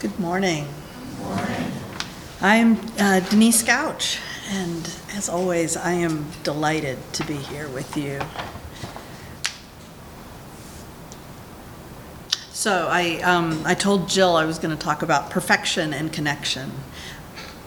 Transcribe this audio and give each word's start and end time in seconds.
Good 0.00 0.18
morning. 0.18 0.66
Good 0.98 1.24
morning. 1.26 1.72
I'm 2.40 2.80
uh, 2.98 3.20
Denise 3.20 3.62
Gyauch, 3.62 4.18
and 4.48 4.90
as 5.14 5.28
always, 5.28 5.76
I 5.76 5.92
am 5.92 6.24
delighted 6.42 6.96
to 7.12 7.24
be 7.26 7.34
here 7.34 7.68
with 7.68 7.98
you. 7.98 8.18
So 12.50 12.88
I, 12.90 13.20
um, 13.20 13.60
I 13.66 13.74
told 13.74 14.08
Jill 14.08 14.36
I 14.36 14.46
was 14.46 14.58
going 14.58 14.74
to 14.74 14.82
talk 14.82 15.02
about 15.02 15.28
perfection 15.28 15.92
and 15.92 16.10
connection. 16.10 16.70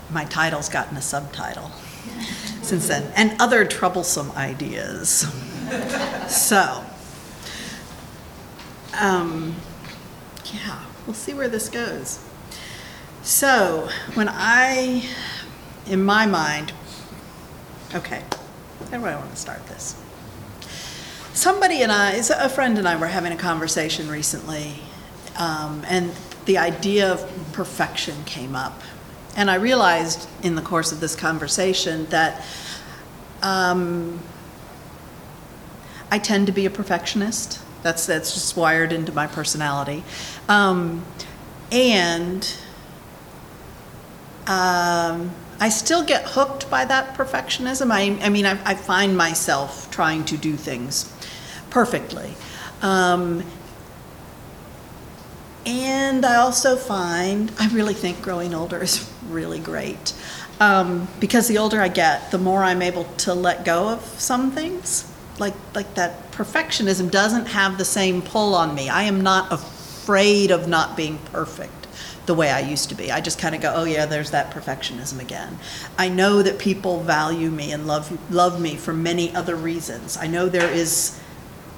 My 0.10 0.26
title's 0.26 0.70
gotten 0.70 0.98
a 0.98 1.04
subtitle 1.04 1.70
since 2.64 2.88
then, 2.88 3.14
and 3.16 3.40
other 3.40 3.64
troublesome 3.64 4.32
ideas. 4.32 5.32
So, 6.28 6.84
um, 9.00 9.56
yeah, 10.52 10.84
we'll 11.06 11.14
see 11.14 11.34
where 11.34 11.48
this 11.48 11.70
goes. 11.70 12.24
So, 13.24 13.90
when 14.16 14.30
I, 14.30 15.08
in 15.88 16.04
my 16.04 16.26
mind, 16.26 16.74
okay, 17.96 18.24
how 18.92 18.98
do 18.98 19.06
I 19.06 19.16
want 19.16 19.32
to 19.32 19.38
start 19.38 19.66
this? 19.68 20.00
Somebody 21.34 21.82
and 21.82 21.92
I, 21.92 22.12
a 22.12 22.50
friend 22.50 22.78
and 22.78 22.88
I 22.88 22.96
were 22.96 23.08
having 23.08 23.32
a 23.32 23.38
conversation 23.38 24.10
recently, 24.10 24.76
um, 25.38 25.84
and 25.88 26.12
the 26.46 26.58
idea 26.58 27.12
of 27.12 27.50
perfection 27.54 28.24
came 28.26 28.56
up. 28.56 28.82
And 29.36 29.50
I 29.50 29.56
realized 29.56 30.30
in 30.44 30.56
the 30.56 30.62
course 30.62 30.92
of 30.92 31.00
this 31.00 31.16
conversation 31.16 32.06
that 32.08 32.46
um, 33.42 34.20
I 36.12 36.20
tend 36.20 36.46
to 36.48 36.54
be 36.54 36.66
a 36.66 36.70
perfectionist. 36.70 37.60
That's 37.84 38.06
that's 38.06 38.34
just 38.34 38.58
wired 38.58 38.92
into 38.92 39.12
my 39.12 39.28
personality, 39.28 40.04
um, 40.50 41.06
and 41.72 42.56
um, 44.48 45.32
I 45.60 45.70
still 45.70 46.04
get 46.04 46.26
hooked 46.26 46.70
by 46.70 46.86
that 46.86 47.16
perfectionism. 47.16 47.92
I, 47.92 48.20
I 48.26 48.30
mean, 48.30 48.46
I, 48.46 48.60
I 48.66 48.76
find 48.76 49.16
myself 49.16 49.90
trying 49.92 50.26
to 50.26 50.38
do 50.38 50.56
things 50.56 51.12
perfectly. 51.70 52.34
Um, 52.82 53.44
and 55.66 56.26
I 56.26 56.36
also 56.36 56.76
find, 56.76 57.52
I 57.58 57.70
really 57.70 57.94
think 57.94 58.22
growing 58.22 58.54
older 58.54 58.84
is 58.84 59.10
really 59.30 59.60
great. 59.60 60.14
Um, 60.60 61.08
because 61.20 61.48
the 61.48 61.58
older 61.58 61.80
I 61.82 61.88
get, 61.88 62.32
the 62.32 62.38
more 62.38 62.64
I'm 62.64 62.82
able 62.82 63.06
to 63.20 63.34
let 63.34 63.64
go 63.64 63.90
of 63.90 64.02
some 64.20 64.52
things. 64.52 65.10
Like, 65.40 65.56
like 65.74 65.96
that 65.96 66.32
perfectionism 66.32 67.10
doesn't 67.10 67.48
have 67.48 67.78
the 67.78 67.86
same 67.86 68.22
pull 68.22 68.56
on 68.56 68.76
me. 68.76 68.90
I 68.90 69.04
am 69.04 69.22
not 69.22 69.52
afraid 69.52 70.52
of 70.52 70.68
not 70.68 70.96
being 70.96 71.18
perfect 71.32 71.84
the 72.26 72.34
way 72.34 72.50
I 72.50 72.60
used 72.60 72.90
to 72.90 72.96
be. 72.96 73.12
I 73.12 73.20
just 73.20 73.40
kind 73.40 73.54
of 73.54 73.62
go, 73.62 73.74
oh 73.76 73.84
yeah, 73.84 74.06
there's 74.06 74.32
that 74.32 74.52
perfectionism 74.52 75.20
again. 75.20 75.58
I 75.98 76.10
know 76.10 76.42
that 76.42 76.58
people 76.58 77.02
value 77.02 77.50
me 77.50 77.72
and 77.72 77.86
love 77.86 78.32
love 78.32 78.62
me 78.62 78.76
for 78.76 78.94
many 78.94 79.36
other 79.36 79.56
reasons. 79.56 80.18
I 80.18 80.28
know 80.28 80.48
there 80.48 80.70
is 80.70 81.20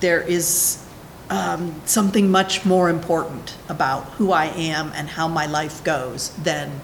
there 0.01 0.21
is 0.21 0.83
um, 1.29 1.81
something 1.85 2.29
much 2.29 2.65
more 2.65 2.89
important 2.89 3.57
about 3.67 4.03
who 4.13 4.31
I 4.31 4.45
am 4.45 4.91
and 4.93 5.09
how 5.09 5.27
my 5.27 5.47
life 5.47 5.83
goes 5.83 6.29
than 6.35 6.81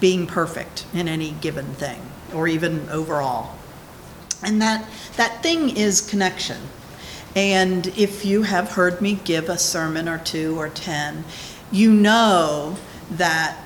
being 0.00 0.26
perfect 0.26 0.86
in 0.94 1.08
any 1.08 1.32
given 1.32 1.66
thing 1.74 2.00
or 2.32 2.46
even 2.46 2.88
overall. 2.90 3.57
And 4.42 4.60
that 4.62 4.88
that 5.16 5.42
thing 5.42 5.76
is 5.76 6.00
connection. 6.00 6.58
And 7.34 7.86
if 7.88 8.24
you 8.24 8.42
have 8.42 8.72
heard 8.72 9.00
me 9.00 9.20
give 9.24 9.48
a 9.48 9.58
sermon 9.58 10.08
or 10.08 10.18
two 10.18 10.58
or 10.58 10.68
10, 10.68 11.24
you 11.70 11.92
know 11.92 12.76
that 13.10 13.58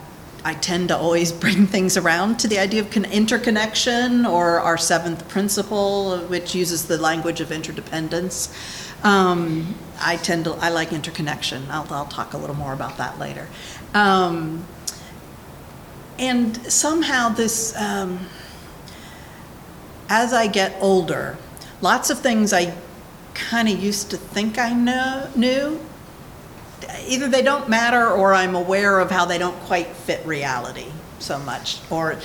I 0.45 0.55
tend 0.55 0.89
to 0.89 0.97
always 0.97 1.33
bring 1.45 1.67
things 1.67 1.97
around 1.97 2.39
to 2.41 2.49
the 2.49 2.59
idea 2.59 2.81
of 2.81 2.91
con- 2.91 3.05
interconnection 3.05 4.27
or 4.27 4.61
our 4.61 4.77
seventh 4.77 5.29
principle, 5.29 6.19
which 6.27 6.55
uses 6.55 6.87
the 6.87 6.99
language 6.99 7.41
of 7.41 7.53
interdependence. 7.53 8.55
Um, 9.03 9.75
I 10.01 10.17
tend 10.17 10.45
to, 10.45 10.53
I 10.55 10.69
like 10.69 10.93
interconnection. 10.93 11.65
I'll, 11.71 11.87
I'll 11.91 12.07
talk 12.07 12.35
a 12.35 12.39
little 12.39 12.57
more 12.57 12.73
about 12.73 12.99
that 12.99 13.19
later. 13.19 13.49
Um, 13.95 14.65
and 16.19 16.57
somehow 16.71 17.31
this, 17.31 17.77
um, 17.77 18.27
as 20.13 20.35
I 20.35 20.47
get 20.47 20.77
older, 20.79 21.39
lots 21.81 22.11
of 22.11 22.19
things 22.19 22.53
I 22.53 22.75
kind 23.33 23.67
of 23.67 23.83
used 23.83 24.11
to 24.11 24.19
think 24.19 24.59
I 24.59 24.75
know, 24.75 25.31
knew, 25.35 25.81
either 27.09 27.29
they 27.29 27.41
don't 27.41 27.71
matter 27.71 28.11
or 28.11 28.35
I'm 28.35 28.55
aware 28.55 29.01
of 29.01 29.11
how 29.11 29.25
they 29.25 29.39
don't 29.39 29.59
quite 29.61 29.87
fit 29.87 30.25
reality 30.27 30.93
so 31.19 31.39
much, 31.39 31.79
or, 31.91 32.19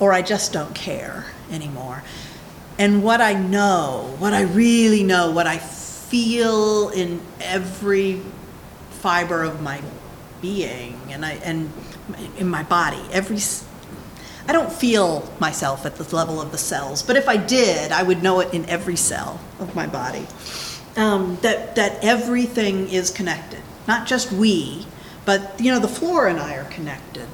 or 0.00 0.12
I 0.12 0.22
just 0.22 0.52
don't 0.52 0.74
care 0.74 1.26
anymore. 1.52 2.02
And 2.80 3.04
what 3.04 3.20
I 3.20 3.34
know, 3.34 4.16
what 4.18 4.34
I 4.34 4.42
really 4.42 5.04
know, 5.04 5.30
what 5.30 5.46
I 5.46 5.58
feel 5.58 6.88
in 6.88 7.20
every 7.40 8.22
fiber 8.90 9.44
of 9.44 9.62
my 9.62 9.80
being 10.42 10.98
and 11.10 11.24
I 11.24 11.34
and 11.44 11.70
in 12.38 12.48
my 12.48 12.64
body, 12.64 13.00
every 13.12 13.38
I 14.50 14.52
don't 14.52 14.72
feel 14.72 15.32
myself 15.38 15.86
at 15.86 15.94
the 15.94 16.16
level 16.16 16.40
of 16.40 16.50
the 16.50 16.58
cells, 16.58 17.04
but 17.04 17.14
if 17.14 17.28
I 17.28 17.36
did, 17.36 17.92
I 17.92 18.02
would 18.02 18.20
know 18.20 18.40
it 18.40 18.52
in 18.52 18.68
every 18.68 18.96
cell 18.96 19.38
of 19.60 19.76
my 19.76 19.86
body. 19.86 20.26
Um, 20.96 21.38
that 21.42 21.76
that 21.76 22.02
everything 22.02 22.88
is 22.88 23.10
connected, 23.10 23.60
not 23.86 24.08
just 24.08 24.32
we, 24.32 24.88
but 25.24 25.54
you 25.60 25.70
know 25.70 25.78
the 25.78 25.86
floor 25.86 26.26
and 26.26 26.40
I 26.40 26.56
are 26.56 26.64
connected 26.64 27.28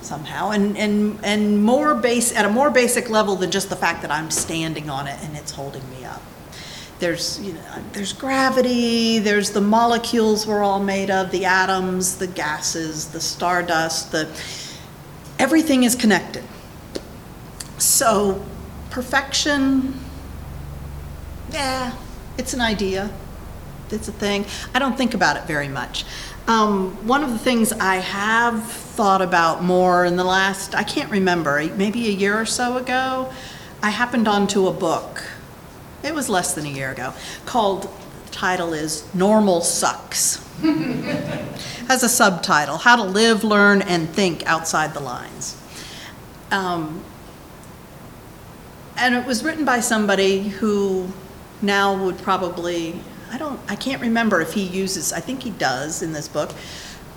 somehow, 0.00 0.50
and 0.50 0.76
and 0.76 1.20
and 1.22 1.62
more 1.62 1.94
base 1.94 2.34
at 2.34 2.44
a 2.44 2.50
more 2.50 2.68
basic 2.68 3.08
level 3.08 3.36
than 3.36 3.52
just 3.52 3.70
the 3.70 3.76
fact 3.76 4.02
that 4.02 4.10
I'm 4.10 4.32
standing 4.32 4.90
on 4.90 5.06
it 5.06 5.22
and 5.22 5.36
it's 5.36 5.52
holding 5.52 5.88
me 5.90 6.04
up. 6.04 6.20
There's 6.98 7.40
you 7.42 7.52
know 7.52 7.62
there's 7.92 8.12
gravity, 8.12 9.20
there's 9.20 9.52
the 9.52 9.60
molecules 9.60 10.48
we're 10.48 10.64
all 10.64 10.82
made 10.82 11.12
of, 11.12 11.30
the 11.30 11.44
atoms, 11.44 12.18
the 12.18 12.26
gases, 12.26 13.12
the 13.12 13.20
stardust, 13.20 14.10
the 14.10 14.26
everything 15.38 15.82
is 15.82 15.94
connected. 15.94 16.44
So, 17.78 18.44
perfection, 18.90 19.98
yeah, 21.50 21.94
it's 22.38 22.54
an 22.54 22.60
idea. 22.60 23.10
It's 23.90 24.08
a 24.08 24.12
thing. 24.12 24.46
I 24.74 24.78
don't 24.78 24.96
think 24.96 25.14
about 25.14 25.36
it 25.36 25.44
very 25.44 25.68
much. 25.68 26.04
Um, 26.46 27.06
one 27.06 27.24
of 27.24 27.30
the 27.30 27.38
things 27.38 27.72
I 27.72 27.96
have 27.96 28.64
thought 28.64 29.22
about 29.22 29.62
more 29.62 30.04
in 30.04 30.16
the 30.16 30.24
last, 30.24 30.74
I 30.74 30.82
can't 30.82 31.10
remember, 31.10 31.66
maybe 31.76 32.06
a 32.08 32.10
year 32.10 32.38
or 32.38 32.44
so 32.44 32.76
ago, 32.76 33.32
I 33.82 33.90
happened 33.90 34.28
onto 34.28 34.66
a 34.66 34.72
book. 34.72 35.24
It 36.02 36.14
was 36.14 36.28
less 36.28 36.54
than 36.54 36.66
a 36.66 36.68
year 36.68 36.90
ago, 36.90 37.14
called, 37.46 37.84
the 38.26 38.30
title 38.30 38.74
is 38.74 39.04
Normal 39.14 39.62
Sucks 39.62 40.44
has 41.86 42.02
a 42.02 42.08
subtitle 42.08 42.78
How 42.78 42.96
to 42.96 43.02
Live, 43.02 43.44
Learn, 43.44 43.82
and 43.82 44.08
Think 44.08 44.46
Outside 44.46 44.94
the 44.94 45.00
Lines. 45.00 45.60
Um, 46.50 47.02
and 48.96 49.14
it 49.14 49.26
was 49.26 49.42
written 49.44 49.64
by 49.64 49.80
somebody 49.80 50.48
who 50.48 51.08
now 51.62 52.04
would 52.04 52.18
probably, 52.18 53.00
I 53.30 53.38
don't, 53.38 53.58
I 53.68 53.76
can't 53.76 54.00
remember 54.00 54.40
if 54.40 54.52
he 54.52 54.62
uses, 54.62 55.12
I 55.12 55.20
think 55.20 55.42
he 55.42 55.50
does 55.50 56.02
in 56.02 56.12
this 56.12 56.28
book. 56.28 56.52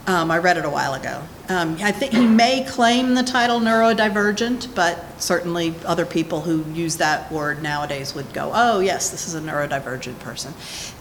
Um, 0.08 0.32
I 0.32 0.38
read 0.38 0.58
it 0.58 0.64
a 0.64 0.70
while 0.70 0.94
ago. 0.94 1.22
Um, 1.50 1.78
I 1.82 1.92
think 1.92 2.14
he 2.14 2.26
may 2.26 2.64
claim 2.64 3.14
the 3.14 3.24
title 3.24 3.60
neurodivergent, 3.60 4.74
but 4.74 5.22
certainly 5.22 5.76
other 5.86 6.06
people 6.06 6.42
who 6.42 6.64
use 6.72 6.96
that 6.98 7.30
word 7.30 7.62
nowadays 7.62 8.16
would 8.16 8.32
go, 8.34 8.52
oh, 8.54 8.80
yes, 8.80 9.10
this 9.10 9.28
is 9.28 9.36
a 9.36 9.42
neurodivergent 9.42 10.18
person. 10.20 10.54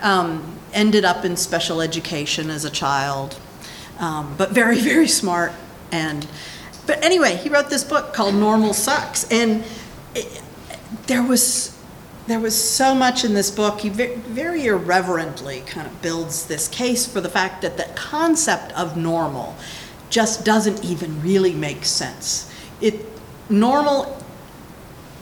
Um, 0.03 0.59
ended 0.75 1.05
up 1.05 1.25
in 1.25 1.37
special 1.37 1.81
education 1.81 2.50
as 2.50 2.65
a 2.65 2.71
child, 2.71 3.38
um, 3.99 4.34
but 4.37 4.51
very, 4.51 4.81
very 4.93 5.09
smart. 5.09 5.53
And, 5.93 6.26
but 6.87 7.03
anyway, 7.05 7.37
he 7.37 7.49
wrote 7.49 7.70
this 7.70 7.85
book 7.85 8.12
called 8.12 8.35
Normal 8.35 8.75
Sucks. 8.75 9.31
And 9.31 9.65
it, 10.15 10.43
there 11.06 11.23
was 11.23 11.76
there 12.26 12.41
was 12.41 12.61
so 12.61 12.93
much 12.93 13.25
in 13.25 13.35
this 13.35 13.53
book. 13.53 13.81
He 13.81 13.88
very 13.88 14.67
irreverently 14.67 15.61
kind 15.61 15.87
of 15.87 16.03
builds 16.03 16.47
this 16.47 16.67
case 16.67 17.06
for 17.06 17.20
the 17.20 17.29
fact 17.29 17.62
that 17.62 17.76
the 17.76 17.85
concept 17.94 18.73
of 18.73 18.97
normal 18.97 19.55
just 20.11 20.44
doesn't 20.44 20.85
even 20.85 21.23
really 21.23 21.53
make 21.53 21.85
sense. 21.85 22.53
It 22.81 23.06
normal 23.49 24.20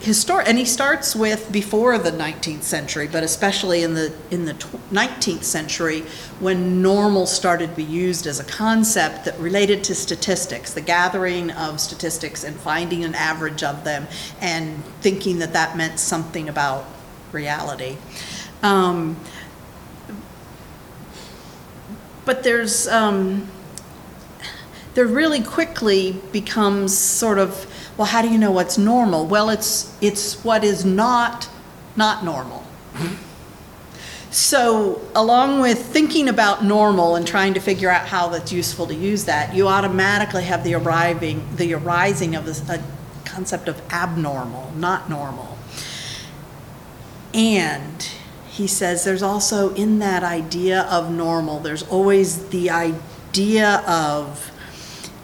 historic, 0.00 0.48
and 0.48 0.58
he 0.58 0.64
starts 0.64 1.16
with 1.16 1.50
before 1.50 1.96
the 1.98 2.10
19th 2.10 2.62
century, 2.62 3.08
but 3.08 3.22
especially 3.22 3.82
in 3.82 3.94
the 3.94 4.12
in 4.30 4.44
the 4.44 4.54
tw- 4.54 4.90
19th 4.90 5.44
century 5.44 6.00
when 6.40 6.82
normal 6.82 7.26
started 7.26 7.70
to 7.70 7.76
be 7.76 7.84
used 7.84 8.26
as 8.26 8.38
a 8.38 8.44
concept 8.44 9.24
that 9.24 9.38
related 9.38 9.82
to 9.84 9.94
statistics, 9.94 10.74
the 10.74 10.80
gathering 10.80 11.50
of 11.52 11.80
statistics 11.80 12.44
and 12.44 12.56
finding 12.56 13.04
an 13.04 13.14
average 13.14 13.62
of 13.62 13.84
them, 13.84 14.06
and 14.40 14.84
thinking 15.00 15.38
that 15.38 15.52
that 15.52 15.76
meant 15.76 15.98
something 15.98 16.48
about 16.48 16.84
reality. 17.32 17.96
Um, 18.62 19.16
but 22.24 22.42
there's 22.42 22.88
um, 22.88 23.48
there 24.94 25.06
really 25.06 25.42
quickly 25.42 26.12
becomes 26.32 26.96
sort 26.96 27.38
of, 27.38 27.66
well, 27.96 28.06
how 28.06 28.22
do 28.22 28.28
you 28.28 28.38
know 28.38 28.50
what's 28.50 28.76
normal? 28.76 29.26
Well, 29.26 29.50
it's, 29.50 29.96
it's 30.00 30.42
what 30.44 30.64
is 30.64 30.84
not, 30.84 31.48
not 31.96 32.24
normal. 32.24 32.64
So, 34.30 35.00
along 35.14 35.60
with 35.60 35.80
thinking 35.86 36.28
about 36.28 36.64
normal 36.64 37.14
and 37.14 37.24
trying 37.24 37.54
to 37.54 37.60
figure 37.60 37.88
out 37.88 38.08
how 38.08 38.28
that's 38.30 38.52
useful 38.52 38.88
to 38.88 38.94
use 38.94 39.26
that, 39.26 39.54
you 39.54 39.68
automatically 39.68 40.42
have 40.42 40.64
the 40.64 40.74
arriving, 40.74 41.46
the 41.54 41.72
arising 41.74 42.34
of 42.34 42.44
this, 42.44 42.68
a 42.68 42.82
concept 43.24 43.68
of 43.68 43.80
abnormal, 43.92 44.72
not 44.76 45.08
normal. 45.08 45.56
And 47.32 48.08
he 48.48 48.66
says 48.66 49.04
there's 49.04 49.22
also 49.22 49.72
in 49.74 50.00
that 50.00 50.24
idea 50.24 50.82
of 50.82 51.12
normal, 51.12 51.60
there's 51.60 51.84
always 51.84 52.48
the 52.48 52.70
idea 52.70 53.84
of 53.86 54.50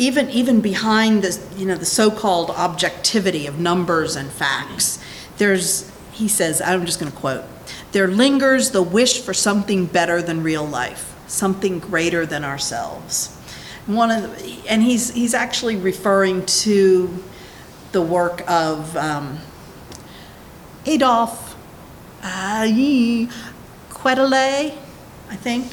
even 0.01 0.31
even 0.31 0.63
behind 0.63 1.23
the 1.23 1.39
you 1.57 1.67
know 1.67 1.77
the 1.77 1.85
so-called 1.85 2.51
objectivity 2.51 3.47
of 3.47 3.61
numbers 3.61 4.17
and 4.17 4.31
facts. 4.31 4.99
There's 5.37 5.93
he 6.11 6.27
says 6.27 6.61
I'm 6.63 6.87
just 6.87 6.99
going 6.99 7.13
to 7.13 7.19
quote 7.19 7.45
there 7.93 8.09
lingers 8.09 8.71
the 8.71 8.83
wish 8.83 9.21
for 9.21 9.35
something 9.35 9.85
better 9.85 10.23
than 10.23 10.43
real 10.43 10.65
life, 10.65 11.15
something 11.27 11.79
greater 11.79 12.25
than 12.25 12.45
ourselves. 12.45 13.37
One 13.87 14.11
of 14.11 14.23
the, 14.23 14.69
and 14.69 14.83
he's 14.83 15.13
he's 15.13 15.35
actually 15.35 15.77
referring 15.77 16.47
to 16.47 17.23
the 17.93 18.01
work 18.01 18.43
of 18.49 18.97
um, 18.97 19.39
Adolf 20.87 21.57
uh, 22.23 22.65
Quetelet, 23.91 24.79
I 25.29 25.37
think. 25.37 25.67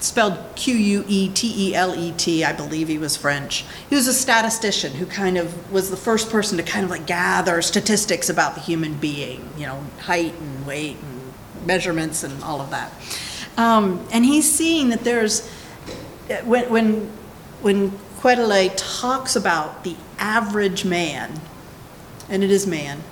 Spelled 0.00 0.38
Q 0.54 0.74
U 0.74 1.04
E 1.08 1.28
T 1.28 1.70
E 1.70 1.74
L 1.74 1.94
E 1.94 2.12
T. 2.12 2.44
I 2.44 2.52
believe 2.52 2.88
he 2.88 2.98
was 2.98 3.16
French. 3.16 3.64
He 3.88 3.96
was 3.96 4.06
a 4.06 4.14
statistician 4.14 4.92
who 4.92 5.06
kind 5.06 5.36
of 5.36 5.72
was 5.72 5.90
the 5.90 5.96
first 5.96 6.30
person 6.30 6.56
to 6.58 6.62
kind 6.62 6.84
of 6.84 6.90
like 6.90 7.06
gather 7.06 7.60
statistics 7.62 8.28
about 8.28 8.54
the 8.54 8.60
human 8.60 8.94
being, 8.94 9.48
you 9.56 9.66
know, 9.66 9.84
height 10.00 10.34
and 10.34 10.66
weight 10.66 10.96
and 10.96 11.18
measurements 11.66 12.22
and 12.22 12.42
all 12.42 12.60
of 12.60 12.70
that. 12.70 12.92
Um, 13.56 14.06
and 14.12 14.24
he's 14.24 14.50
seeing 14.50 14.90
that 14.90 15.02
there's, 15.02 15.48
when, 16.44 16.70
when, 16.70 17.10
when 17.60 17.90
Quetelet 18.20 18.74
talks 18.76 19.34
about 19.34 19.82
the 19.82 19.96
average 20.18 20.84
man, 20.84 21.40
and 22.28 22.44
it 22.44 22.50
is 22.50 22.66
man, 22.66 23.02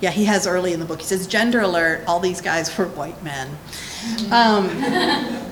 yeah, 0.00 0.10
he 0.10 0.24
has 0.24 0.46
early 0.46 0.72
in 0.72 0.80
the 0.80 0.86
book, 0.86 1.00
he 1.00 1.06
says, 1.06 1.26
gender 1.26 1.60
alert, 1.60 2.04
all 2.06 2.18
these 2.18 2.40
guys 2.40 2.76
were 2.76 2.86
white 2.86 3.22
men. 3.22 3.56
Um, 4.30 4.68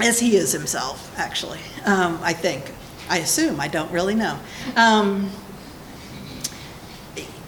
as 0.00 0.20
he 0.20 0.36
is 0.36 0.52
himself, 0.52 1.12
actually, 1.18 1.60
um, 1.84 2.18
I 2.22 2.32
think. 2.32 2.72
I 3.08 3.18
assume, 3.18 3.60
I 3.60 3.68
don't 3.68 3.90
really 3.90 4.14
know. 4.14 4.38
Um, 4.76 5.30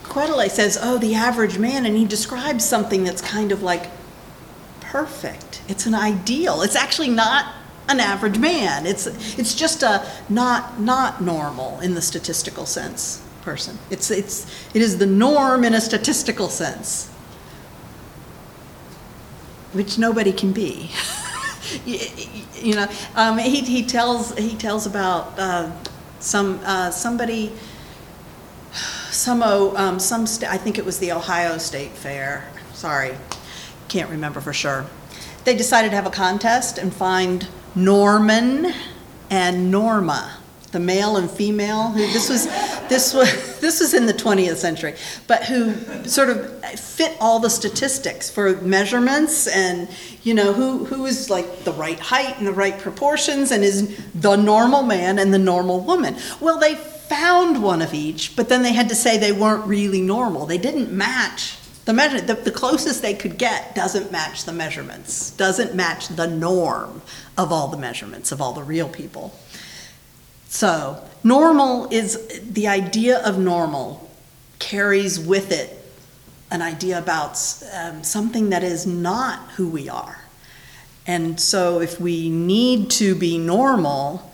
Quetelet 0.02 0.50
says, 0.50 0.78
oh, 0.80 0.98
the 0.98 1.14
average 1.14 1.58
man, 1.58 1.86
and 1.86 1.96
he 1.96 2.04
describes 2.04 2.64
something 2.64 3.02
that's 3.02 3.22
kind 3.22 3.50
of 3.50 3.62
like 3.62 3.90
perfect. 4.80 5.62
It's 5.68 5.86
an 5.86 5.94
ideal. 5.94 6.62
It's 6.62 6.76
actually 6.76 7.08
not 7.08 7.52
an 7.88 7.98
average 7.98 8.38
man. 8.38 8.86
It's, 8.86 9.06
it's 9.38 9.54
just 9.54 9.82
a 9.82 10.06
not, 10.28 10.78
not 10.80 11.20
normal 11.20 11.80
in 11.80 11.94
the 11.94 12.02
statistical 12.02 12.66
sense 12.66 13.22
person. 13.42 13.78
It's, 13.90 14.10
it's, 14.10 14.46
it 14.74 14.82
is 14.82 14.98
the 14.98 15.06
norm 15.06 15.64
in 15.64 15.74
a 15.74 15.80
statistical 15.80 16.48
sense, 16.48 17.08
which 19.72 19.98
nobody 19.98 20.32
can 20.32 20.52
be. 20.52 20.90
you, 21.84 22.74
know, 22.74 22.86
um, 23.14 23.38
he, 23.38 23.60
he 23.60 23.84
tells, 23.84 24.36
he 24.36 24.56
tells 24.56 24.86
about 24.86 25.38
uh, 25.38 25.70
some, 26.20 26.60
uh, 26.64 26.90
somebody, 26.90 27.52
some, 29.10 29.42
um, 29.42 29.98
some, 29.98 30.22
I 30.48 30.56
think 30.56 30.78
it 30.78 30.84
was 30.84 30.98
the 30.98 31.12
Ohio 31.12 31.58
State 31.58 31.92
Fair, 31.92 32.48
sorry, 32.72 33.16
can't 33.88 34.10
remember 34.10 34.40
for 34.40 34.52
sure. 34.52 34.86
They 35.44 35.56
decided 35.56 35.90
to 35.90 35.96
have 35.96 36.06
a 36.06 36.10
contest 36.10 36.78
and 36.78 36.92
find 36.92 37.46
Norman 37.74 38.72
and 39.30 39.70
Norma, 39.70 40.38
the 40.74 40.80
male 40.80 41.16
and 41.16 41.30
female. 41.30 41.88
Who, 41.88 42.00
this 42.12 42.28
was, 42.28 42.46
this 42.88 43.14
was, 43.14 43.60
this 43.60 43.80
was 43.80 43.94
in 43.94 44.04
the 44.04 44.12
20th 44.12 44.56
century, 44.56 44.94
but 45.26 45.44
who 45.44 45.74
sort 46.06 46.28
of 46.28 46.60
fit 46.78 47.16
all 47.20 47.40
the 47.40 47.48
statistics 47.48 48.28
for 48.28 48.60
measurements 48.60 49.46
and 49.46 49.88
you 50.22 50.34
know 50.34 50.52
who 50.52 50.84
who 50.84 51.06
is 51.06 51.30
like 51.30 51.64
the 51.64 51.72
right 51.72 52.00
height 52.00 52.36
and 52.38 52.46
the 52.46 52.52
right 52.52 52.78
proportions 52.78 53.50
and 53.50 53.62
is 53.62 53.98
the 54.14 54.36
normal 54.36 54.82
man 54.82 55.18
and 55.18 55.32
the 55.32 55.38
normal 55.38 55.80
woman. 55.80 56.16
Well, 56.40 56.58
they 56.58 56.74
found 56.74 57.62
one 57.62 57.80
of 57.80 57.94
each, 57.94 58.34
but 58.34 58.48
then 58.48 58.62
they 58.62 58.72
had 58.72 58.88
to 58.88 58.94
say 58.94 59.16
they 59.16 59.32
weren't 59.32 59.66
really 59.66 60.00
normal. 60.00 60.46
They 60.46 60.58
didn't 60.58 60.90
match 60.90 61.56
the 61.84 61.92
measure. 61.92 62.20
The, 62.20 62.34
the 62.34 62.50
closest 62.50 63.02
they 63.02 63.14
could 63.14 63.38
get 63.38 63.74
doesn't 63.74 64.10
match 64.10 64.44
the 64.44 64.52
measurements, 64.52 65.30
doesn't 65.32 65.74
match 65.74 66.08
the 66.08 66.26
norm 66.26 67.02
of 67.36 67.52
all 67.52 67.68
the 67.68 67.76
measurements 67.76 68.32
of 68.32 68.40
all 68.40 68.52
the 68.52 68.62
real 68.62 68.88
people. 68.88 69.34
So, 70.54 71.02
normal 71.24 71.88
is 71.90 72.40
the 72.48 72.68
idea 72.68 73.18
of 73.26 73.40
normal 73.40 74.08
carries 74.60 75.18
with 75.18 75.50
it 75.50 75.76
an 76.52 76.62
idea 76.62 76.96
about 76.96 77.32
um, 77.74 78.04
something 78.04 78.50
that 78.50 78.62
is 78.62 78.86
not 78.86 79.40
who 79.56 79.68
we 79.68 79.88
are. 79.88 80.16
And 81.08 81.40
so, 81.40 81.80
if 81.80 82.00
we 82.00 82.30
need 82.30 82.88
to 82.92 83.16
be 83.16 83.36
normal, 83.36 84.32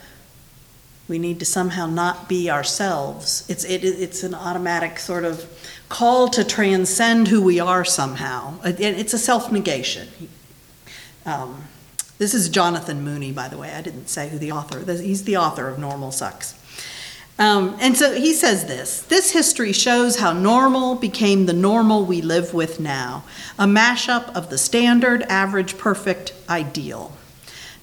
we 1.08 1.18
need 1.18 1.38
to 1.38 1.46
somehow 1.46 1.86
not 1.86 2.28
be 2.28 2.50
ourselves. 2.50 3.46
It's, 3.48 3.64
it, 3.64 3.82
it's 3.82 4.22
an 4.22 4.34
automatic 4.34 4.98
sort 4.98 5.24
of 5.24 5.48
call 5.88 6.28
to 6.28 6.44
transcend 6.44 7.28
who 7.28 7.40
we 7.42 7.60
are 7.60 7.82
somehow. 7.82 8.58
It's 8.62 9.14
a 9.14 9.18
self 9.18 9.50
negation. 9.50 10.08
Um, 11.24 11.64
this 12.20 12.34
is 12.34 12.50
Jonathan 12.50 13.02
Mooney, 13.02 13.32
by 13.32 13.48
the 13.48 13.56
way. 13.56 13.70
I 13.70 13.80
didn't 13.80 14.10
say 14.10 14.28
who 14.28 14.36
the 14.36 14.52
author. 14.52 14.78
He's 14.92 15.24
the 15.24 15.38
author 15.38 15.68
of 15.68 15.78
Normal 15.78 16.12
Sucks. 16.12 16.54
Um, 17.38 17.78
and 17.80 17.96
so 17.96 18.12
he 18.12 18.34
says 18.34 18.66
this 18.66 19.00
this 19.04 19.30
history 19.30 19.72
shows 19.72 20.18
how 20.18 20.34
normal 20.34 20.96
became 20.96 21.46
the 21.46 21.54
normal 21.54 22.04
we 22.04 22.20
live 22.20 22.52
with 22.52 22.78
now, 22.78 23.24
a 23.58 23.64
mashup 23.64 24.28
of 24.36 24.50
the 24.50 24.58
standard, 24.58 25.22
average, 25.30 25.78
perfect, 25.78 26.34
ideal. 26.46 27.16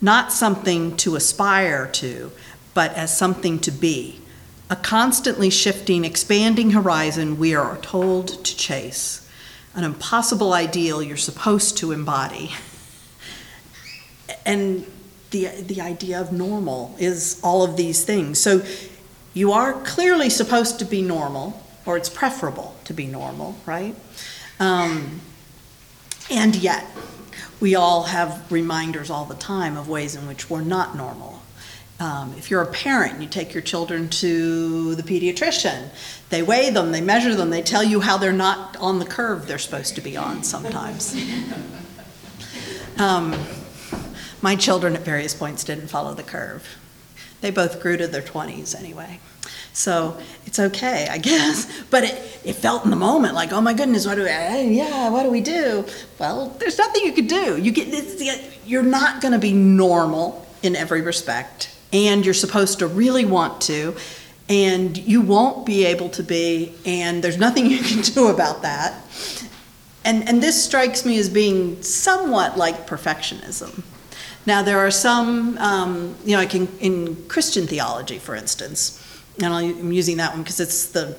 Not 0.01 0.31
something 0.31 0.95
to 0.97 1.15
aspire 1.15 1.87
to, 1.93 2.31
but 2.75 2.93
as 2.93 3.17
something 3.17 3.57
to 3.61 3.71
be. 3.71 4.19
A 4.69 4.75
constantly 4.75 5.49
shifting, 5.49 6.05
expanding 6.05 6.69
horizon 6.71 7.39
we 7.39 7.55
are 7.55 7.77
told 7.77 8.45
to 8.45 8.55
chase. 8.55 9.27
An 9.73 9.83
impossible 9.83 10.53
ideal 10.53 11.01
you're 11.01 11.17
supposed 11.17 11.75
to 11.77 11.91
embody. 11.91 12.51
And 14.47 14.85
the, 15.31 15.47
the 15.61 15.81
idea 15.81 16.19
of 16.19 16.31
normal 16.31 16.95
is 16.97 17.39
all 17.43 17.63
of 17.63 17.75
these 17.75 18.05
things. 18.05 18.39
So 18.39 18.63
you 19.33 19.51
are 19.51 19.73
clearly 19.83 20.29
supposed 20.29 20.79
to 20.79 20.85
be 20.85 21.01
normal, 21.01 21.61
or 21.85 21.97
it's 21.97 22.09
preferable 22.09 22.75
to 22.85 22.93
be 22.93 23.05
normal, 23.05 23.55
right? 23.65 23.93
Um, 24.59 25.21
and 26.31 26.55
yet, 26.55 26.85
we 27.59 27.75
all 27.75 28.03
have 28.03 28.51
reminders 28.51 29.09
all 29.09 29.25
the 29.25 29.35
time 29.35 29.77
of 29.77 29.89
ways 29.89 30.15
in 30.15 30.27
which 30.27 30.49
we're 30.49 30.61
not 30.61 30.95
normal. 30.95 31.41
Um, 31.99 32.33
if 32.37 32.51
you're 32.51 32.61
a 32.61 32.71
parent, 32.71 33.21
you 33.21 33.27
take 33.27 33.53
your 33.53 33.63
children 33.63 34.07
to 34.09 34.95
the 34.95 35.03
pediatrician. 35.03 35.89
They 36.29 36.43
weigh 36.43 36.69
them, 36.69 36.91
they 36.91 37.01
measure 37.01 37.35
them, 37.35 37.49
they 37.49 37.63
tell 37.63 37.83
you 37.83 38.01
how 38.01 38.17
they're 38.17 38.31
not 38.31 38.77
on 38.77 38.99
the 38.99 39.05
curve 39.05 39.47
they're 39.47 39.57
supposed 39.57 39.95
to 39.95 40.01
be 40.01 40.15
on 40.15 40.43
sometimes. 40.43 41.15
Um, 42.99 43.35
my 44.41 44.55
children 44.55 44.95
at 44.95 45.01
various 45.01 45.33
points 45.33 45.63
didn't 45.63 45.87
follow 45.87 46.13
the 46.13 46.23
curve. 46.23 46.77
They 47.41 47.51
both 47.51 47.81
grew 47.81 47.97
to 47.97 48.07
their 48.07 48.21
20s 48.21 48.75
anyway. 48.77 49.19
So 49.73 50.17
it's 50.45 50.59
okay, 50.59 51.07
I 51.09 51.17
guess. 51.29 51.83
But 51.89 52.03
it, 52.03 52.41
it 52.43 52.53
felt 52.53 52.83
in 52.83 52.89
the 52.89 52.95
moment 52.95 53.35
like, 53.35 53.51
oh 53.51 53.61
my 53.61 53.73
goodness, 53.73 54.05
what 54.05 54.15
do 54.15 54.23
we, 54.23 54.29
yeah, 54.29 55.09
what 55.09 55.23
do 55.23 55.29
we 55.29 55.41
do? 55.41 55.85
Well, 56.19 56.49
there's 56.59 56.77
nothing 56.77 57.05
you 57.05 57.13
could 57.13 57.27
do. 57.27 57.61
You 57.61 57.71
get, 57.71 58.59
you're 58.65 58.83
not 58.83 59.21
going 59.21 59.33
to 59.33 59.39
be 59.39 59.53
normal 59.53 60.47
in 60.63 60.75
every 60.75 61.01
respect 61.01 61.75
and 61.93 62.25
you're 62.25 62.33
supposed 62.33 62.79
to 62.79 62.87
really 62.87 63.25
want 63.25 63.61
to, 63.61 63.95
and 64.49 64.97
you 64.97 65.21
won't 65.21 65.65
be 65.65 65.85
able 65.85 66.09
to 66.09 66.23
be, 66.23 66.73
and 66.85 67.23
there's 67.23 67.37
nothing 67.37 67.65
you 67.67 67.79
can 67.79 68.01
do 68.01 68.27
about 68.27 68.61
that. 68.61 68.93
And, 70.03 70.27
and 70.27 70.41
this 70.41 70.63
strikes 70.63 71.05
me 71.05 71.17
as 71.19 71.29
being 71.29 71.81
somewhat 71.81 72.57
like 72.57 72.87
perfectionism. 72.87 73.83
Now, 74.47 74.61
there 74.61 74.79
are 74.79 74.91
some, 74.91 75.57
um, 75.57 76.15
you 76.23 76.31
know, 76.31 76.37
like 76.37 76.55
in, 76.55 76.69
in 76.79 77.27
Christian 77.27 77.67
theology, 77.67 78.17
for 78.17 78.33
instance, 78.33 79.03
and 79.43 79.53
I'm 79.53 79.91
using 79.91 80.17
that 80.17 80.31
one 80.31 80.41
because 80.41 80.61
it's 80.61 80.85
the, 80.85 81.17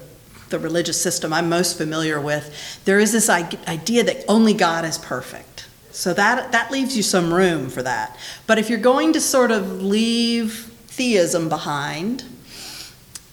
the 0.49 0.59
religious 0.59 0.99
system 1.01 1.35
I'm 1.35 1.51
most 1.51 1.77
familiar 1.77 2.19
with, 2.19 2.81
there 2.87 2.99
is 2.99 3.13
this 3.13 3.29
idea 3.29 4.03
that 4.03 4.25
only 4.29 4.55
God 4.55 4.87
is 4.87 4.97
perfect. 4.97 5.67
So 5.91 6.15
that, 6.15 6.53
that 6.53 6.71
leaves 6.71 6.97
you 6.97 7.03
some 7.03 7.35
room 7.35 7.69
for 7.69 7.83
that. 7.83 8.17
But 8.47 8.59
if 8.59 8.71
you're 8.71 8.79
going 8.79 9.13
to 9.13 9.21
sort 9.21 9.51
of 9.51 9.83
leave 9.83 10.73
theism 10.87 11.51
behind 11.51 12.25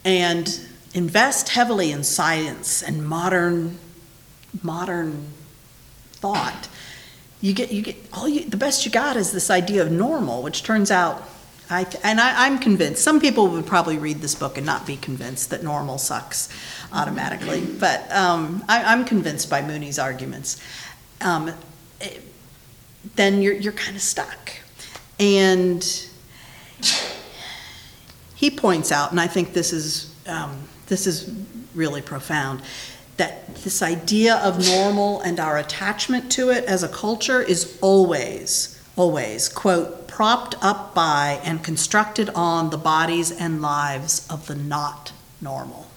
and 0.04 0.60
invest 0.94 1.50
heavily 1.50 1.94
in 1.94 2.04
science 2.04 2.84
and 2.84 3.08
modern 3.08 3.80
modern 4.62 5.28
thought 6.14 6.68
you 7.42 7.54
get 7.54 7.72
you 7.72 7.82
get 7.82 7.96
all 8.14 8.28
you 8.28 8.46
the 8.46 8.58
best 8.58 8.86
you 8.86 8.92
got 8.92 9.16
is 9.18 9.32
this 9.32 9.50
idea 9.50 9.82
of 9.82 9.92
normal 9.92 10.42
which 10.42 10.64
turns 10.64 10.90
out 10.92 11.24
I, 11.70 11.88
and 12.04 12.20
I, 12.22 12.46
I'm 12.46 12.60
convinced 12.60 13.04
some 13.04 13.20
people 13.20 13.48
would 13.48 13.66
probably 13.66 13.98
read 13.98 14.18
this 14.18 14.36
book 14.36 14.58
and 14.58 14.66
not 14.66 14.86
be 14.86 14.98
convinced 14.98 15.50
that 15.50 15.64
normal 15.64 15.98
sucks 15.98 16.48
automatically. 16.94 17.66
But 17.66 18.12
um, 18.12 18.64
I, 18.70 18.84
I'm 18.84 19.04
convinced 19.04 19.50
by 19.50 19.64
Mooney's 19.64 19.98
arguments. 19.98 20.62
Um, 21.22 21.52
it- 22.00 22.22
then 23.16 23.42
you're, 23.42 23.54
you're 23.54 23.74
kind 23.74 23.96
of 23.96 24.02
stuck. 24.02 24.52
And 25.20 25.84
he 28.36 28.52
points 28.52 28.92
out, 28.92 29.12
and 29.12 29.20
I 29.20 29.28
think 29.28 29.54
this 29.54 29.72
is, 29.74 30.14
um, 30.28 30.68
this 30.88 31.08
is 31.08 31.34
really 31.74 32.02
profound, 32.02 32.62
that 33.18 33.56
this 33.56 33.82
idea 33.82 34.36
of 34.38 34.66
normal 34.66 35.22
and 35.22 35.40
our 35.40 35.58
attachment 35.58 36.32
to 36.34 36.50
it 36.50 36.64
as 36.66 36.84
a 36.84 36.90
culture 36.90 37.42
is 37.42 37.78
always, 37.82 38.82
always, 38.96 39.50
quote, 39.50 40.08
propped 40.08 40.56
up 40.62 40.94
by 40.94 41.40
and 41.44 41.64
constructed 41.64 42.30
on 42.36 42.70
the 42.70 42.78
bodies 42.78 43.32
and 43.32 43.62
lives 43.62 44.28
of 44.30 44.48
the 44.48 44.56
not 44.56 45.12
normal. 45.42 45.88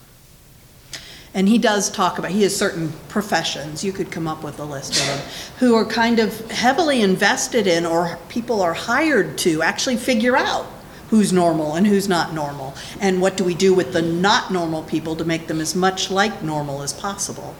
And 1.33 1.47
he 1.47 1.57
does 1.57 1.91
talk 1.91 2.17
about, 2.17 2.31
he 2.31 2.41
has 2.43 2.55
certain 2.55 2.91
professions, 3.07 3.83
you 3.83 3.91
could 3.91 4.11
come 4.11 4.27
up 4.27 4.43
with 4.43 4.59
a 4.59 4.63
list 4.63 4.93
of 4.93 5.05
them, 5.05 5.19
who 5.59 5.75
are 5.75 5.85
kind 5.85 6.19
of 6.19 6.49
heavily 6.49 7.01
invested 7.01 7.67
in, 7.67 7.85
or 7.85 8.17
people 8.29 8.61
are 8.61 8.73
hired 8.73 9.37
to 9.39 9.61
actually 9.61 9.97
figure 9.97 10.35
out 10.35 10.65
who's 11.09 11.33
normal 11.33 11.75
and 11.75 11.87
who's 11.87 12.07
not 12.07 12.33
normal. 12.33 12.75
And 12.99 13.21
what 13.21 13.35
do 13.35 13.43
we 13.43 13.55
do 13.55 13.73
with 13.73 13.93
the 13.93 14.01
not 14.01 14.51
normal 14.51 14.83
people 14.83 15.15
to 15.15 15.25
make 15.25 15.47
them 15.47 15.59
as 15.59 15.75
much 15.75 16.11
like 16.11 16.43
normal 16.43 16.81
as 16.81 16.93
possible? 16.93 17.55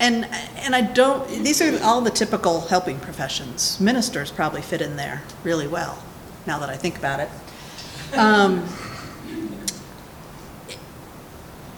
And, 0.00 0.26
and 0.56 0.74
I 0.74 0.80
don't, 0.80 1.28
these 1.28 1.62
are 1.62 1.82
all 1.84 2.00
the 2.00 2.10
typical 2.10 2.62
helping 2.62 2.98
professions. 2.98 3.78
Ministers 3.80 4.30
probably 4.30 4.60
fit 4.60 4.80
in 4.80 4.96
there 4.96 5.22
really 5.44 5.68
well, 5.68 6.02
now 6.46 6.58
that 6.58 6.68
I 6.68 6.76
think 6.76 6.98
about 6.98 7.20
it. 7.20 7.28
Um, 8.16 8.66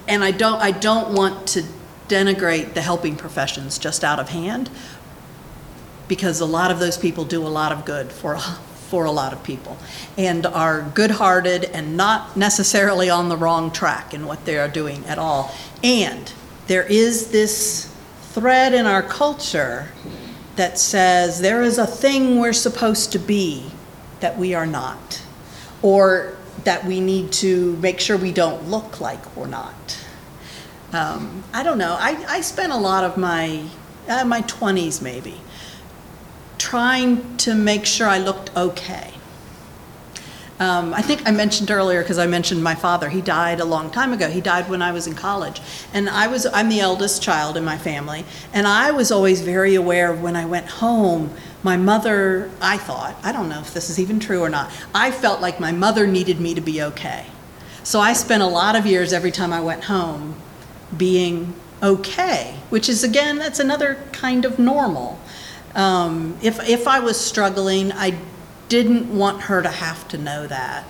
and 0.09 0.25
I 0.25 0.31
don't, 0.31 0.61
I 0.62 0.71
don't 0.71 1.14
want 1.14 1.47
to 1.49 1.64
denigrate 2.09 2.75
the 2.75 2.81
helping 2.81 3.16
professions 3.16 3.78
just 3.78 4.05
out 4.05 4.21
of 4.21 4.28
hand, 4.28 4.71
because 6.09 6.40
a 6.40 6.47
lot 6.47 6.71
of 6.71 6.78
those 6.78 6.97
people 6.97 7.25
do 7.25 7.45
a 7.45 7.49
lot 7.49 7.73
of 7.73 7.85
good 7.85 8.12
for, 8.12 8.38
for 8.87 9.05
a 9.05 9.11
lot 9.11 9.33
of 9.33 9.43
people, 9.43 9.76
and 10.16 10.47
are 10.47 10.83
good-hearted 10.95 11.64
and 11.64 11.97
not 11.97 12.37
necessarily 12.37 13.11
on 13.11 13.28
the 13.28 13.37
wrong 13.37 13.71
track 13.71 14.14
in 14.14 14.26
what 14.26 14.45
they 14.45 14.59
are 14.59 14.69
doing 14.69 15.05
at 15.07 15.19
all. 15.19 15.55
And 15.83 16.33
there 16.66 16.85
is 16.85 17.31
this 17.31 17.93
thread 18.33 18.75
in 18.75 18.87
our 18.87 19.02
culture 19.02 19.88
that 20.57 20.78
says 20.78 21.40
there 21.40 21.62
is 21.62 21.78
a 21.78 21.87
thing 21.87 22.38
we're 22.38 22.52
supposed 22.52 23.12
to 23.12 23.19
be 23.19 23.71
that 24.21 24.38
we 24.38 24.55
are 24.55 24.66
not, 24.66 25.23
or 25.83 26.37
that 26.64 26.85
we 26.85 27.00
need 27.00 27.31
to 27.31 27.76
make 27.76 28.00
sure 28.00 28.16
we 28.16 28.33
don't 28.33 28.69
look 28.69 29.00
like 29.00 29.37
we're 29.37 29.47
not. 29.47 29.99
Um, 30.93 31.45
I 31.52 31.62
don't 31.62 31.78
know. 31.78 31.97
I, 31.99 32.25
I 32.28 32.40
spent 32.40 32.73
a 32.73 32.76
lot 32.76 33.05
of 33.05 33.16
my 33.16 33.64
uh, 34.09 34.25
my 34.25 34.40
20s 34.43 35.02
maybe 35.02 35.40
trying 36.66 37.37
to 37.37 37.54
make 37.54 37.87
sure 37.87 38.08
I 38.08 38.18
looked 38.18 38.50
okay. 38.56 39.14
Um, 40.58 40.92
I 40.92 41.00
think 41.00 41.23
I 41.25 41.30
mentioned 41.30 41.70
earlier 41.70 42.02
because 42.02 42.18
I 42.18 42.26
mentioned 42.26 42.61
my 42.61 42.75
father. 42.75 43.08
He 43.08 43.20
died 43.20 43.61
a 43.61 43.64
long 43.64 43.88
time 43.88 44.12
ago. 44.12 44.28
He 44.28 44.40
died 44.40 44.68
when 44.68 44.82
I 44.82 44.90
was 44.90 45.06
in 45.06 45.14
college, 45.14 45.61
and 45.94 46.11
I 46.11 46.26
was 46.26 46.44
I'm 46.44 46.68
the 46.68 46.80
eldest 46.80 47.23
child 47.23 47.56
in 47.56 47.64
my 47.64 47.78
family, 47.78 48.25
and 48.52 48.66
I 48.66 48.90
was 48.90 49.12
always 49.12 49.42
very 49.42 49.76
aware 49.76 50.11
of 50.11 50.20
when 50.20 50.35
I 50.35 50.44
went 50.44 50.66
home. 50.66 51.30
My 51.62 51.76
mother, 51.76 52.50
I 52.61 52.78
thought, 52.78 53.14
I 53.23 53.30
don't 53.30 53.49
know 53.49 53.61
if 53.61 53.73
this 53.73 53.88
is 53.88 54.00
even 54.00 54.18
true 54.18 54.40
or 54.40 54.49
not. 54.49 54.73
I 54.92 55.12
felt 55.12 55.40
like 55.40 55.61
my 55.61 55.70
mother 55.70 56.04
needed 56.04 56.40
me 56.40 56.52
to 56.54 56.61
be 56.61 56.82
okay, 56.82 57.26
so 57.85 58.00
I 58.00 58.12
spent 58.12 58.42
a 58.42 58.52
lot 58.61 58.75
of 58.75 58.87
years 58.87 59.12
every 59.12 59.30
time 59.30 59.52
I 59.52 59.61
went 59.61 59.85
home 59.85 60.35
being 60.96 61.54
okay, 61.80 62.56
which 62.70 62.88
is 62.88 63.04
again 63.04 63.38
that's 63.38 63.61
another 63.61 64.02
kind 64.11 64.44
of 64.44 64.58
normal. 64.58 65.20
Um, 65.76 66.37
if 66.42 66.68
if 66.68 66.88
I 66.88 66.99
was 67.00 67.21
struggling, 67.21 67.92
I 67.92 68.18
didn't 68.68 69.16
want 69.16 69.42
her 69.42 69.62
to 69.62 69.68
have 69.68 70.09
to 70.09 70.18
know 70.18 70.47
that. 70.47 70.85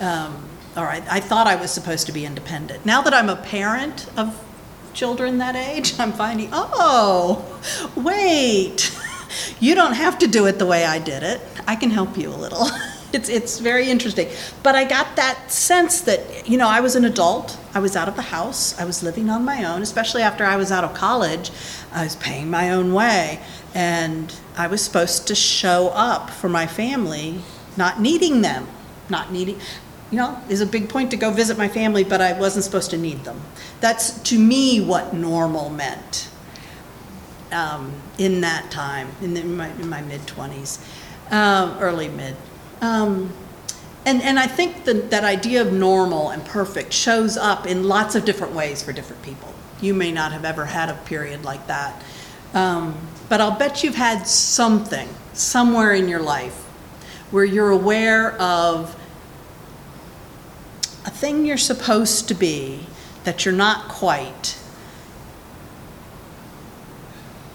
Um, 0.00 0.44
all 0.76 0.84
right, 0.84 1.02
I 1.10 1.20
thought 1.20 1.46
I 1.46 1.56
was 1.56 1.70
supposed 1.70 2.06
to 2.06 2.12
be 2.12 2.26
independent. 2.26 2.84
Now 2.84 3.00
that 3.02 3.14
I'm 3.14 3.28
a 3.28 3.36
parent 3.36 4.06
of 4.16 4.44
children 4.92 5.38
that 5.38 5.56
age, 5.56 5.98
I'm 5.98 6.12
finding, 6.12 6.50
oh, 6.52 7.60
wait, 7.96 8.96
you 9.60 9.74
don't 9.74 9.94
have 9.94 10.18
to 10.18 10.26
do 10.26 10.46
it 10.46 10.58
the 10.58 10.66
way 10.66 10.84
I 10.84 10.98
did 10.98 11.22
it. 11.22 11.40
I 11.66 11.76
can 11.76 11.90
help 11.90 12.16
you 12.18 12.28
a 12.30 12.36
little. 12.36 12.66
It's, 13.10 13.30
it's 13.30 13.58
very 13.58 13.88
interesting. 13.88 14.28
But 14.62 14.74
I 14.74 14.84
got 14.84 15.16
that 15.16 15.50
sense 15.50 16.02
that, 16.02 16.46
you 16.46 16.58
know, 16.58 16.68
I 16.68 16.80
was 16.80 16.94
an 16.94 17.06
adult. 17.06 17.56
I 17.78 17.80
was 17.80 17.94
out 17.94 18.08
of 18.08 18.16
the 18.16 18.22
house. 18.22 18.76
I 18.76 18.84
was 18.84 19.04
living 19.04 19.30
on 19.30 19.44
my 19.44 19.62
own, 19.62 19.82
especially 19.82 20.22
after 20.22 20.44
I 20.44 20.56
was 20.56 20.72
out 20.72 20.82
of 20.82 20.94
college. 20.94 21.52
I 21.92 22.02
was 22.02 22.16
paying 22.16 22.50
my 22.50 22.72
own 22.72 22.92
way. 22.92 23.38
And 23.72 24.34
I 24.56 24.66
was 24.66 24.82
supposed 24.82 25.28
to 25.28 25.36
show 25.36 25.90
up 25.94 26.28
for 26.28 26.48
my 26.48 26.66
family, 26.66 27.40
not 27.76 28.00
needing 28.00 28.40
them, 28.40 28.66
not 29.08 29.30
needing, 29.30 29.60
you 30.10 30.18
know, 30.18 30.42
is 30.48 30.60
a 30.60 30.66
big 30.66 30.88
point 30.88 31.12
to 31.12 31.16
go 31.16 31.30
visit 31.30 31.56
my 31.56 31.68
family, 31.68 32.02
but 32.02 32.20
I 32.20 32.32
wasn't 32.32 32.64
supposed 32.64 32.90
to 32.90 32.98
need 32.98 33.22
them. 33.22 33.40
That's 33.78 34.18
to 34.22 34.40
me 34.40 34.80
what 34.80 35.14
normal 35.14 35.70
meant 35.70 36.28
um, 37.52 37.92
in 38.18 38.40
that 38.40 38.72
time, 38.72 39.06
in, 39.22 39.34
the, 39.34 39.42
in 39.42 39.56
my, 39.56 39.72
my 39.74 40.02
mid 40.02 40.22
20s, 40.22 40.80
um, 41.30 41.78
early 41.78 42.08
mid. 42.08 42.34
Um, 42.80 43.32
and, 44.08 44.22
and 44.22 44.38
I 44.38 44.46
think 44.46 44.84
that 44.84 45.10
that 45.10 45.22
idea 45.22 45.60
of 45.60 45.70
normal 45.70 46.30
and 46.30 46.42
perfect 46.42 46.94
shows 46.94 47.36
up 47.36 47.66
in 47.66 47.84
lots 47.84 48.14
of 48.14 48.24
different 48.24 48.54
ways 48.54 48.82
for 48.82 48.90
different 48.90 49.22
people. 49.22 49.52
You 49.82 49.92
may 49.92 50.12
not 50.12 50.32
have 50.32 50.46
ever 50.46 50.64
had 50.64 50.88
a 50.88 50.94
period 50.94 51.44
like 51.44 51.66
that. 51.66 52.02
Um, 52.54 52.98
but 53.28 53.42
I'll 53.42 53.58
bet 53.58 53.84
you've 53.84 53.96
had 53.96 54.26
something 54.26 55.06
somewhere 55.34 55.92
in 55.92 56.08
your 56.08 56.22
life 56.22 56.54
where 57.30 57.44
you're 57.44 57.68
aware 57.68 58.32
of 58.40 58.96
a 61.04 61.10
thing 61.10 61.44
you're 61.44 61.58
supposed 61.58 62.28
to 62.28 62.34
be 62.34 62.86
that 63.24 63.44
you're 63.44 63.54
not 63.54 63.88
quite. 63.88 64.58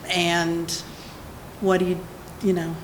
And 0.08 0.70
what 1.62 1.80
do 1.80 1.86
you, 1.86 2.00
you 2.44 2.54
know, 2.54 2.76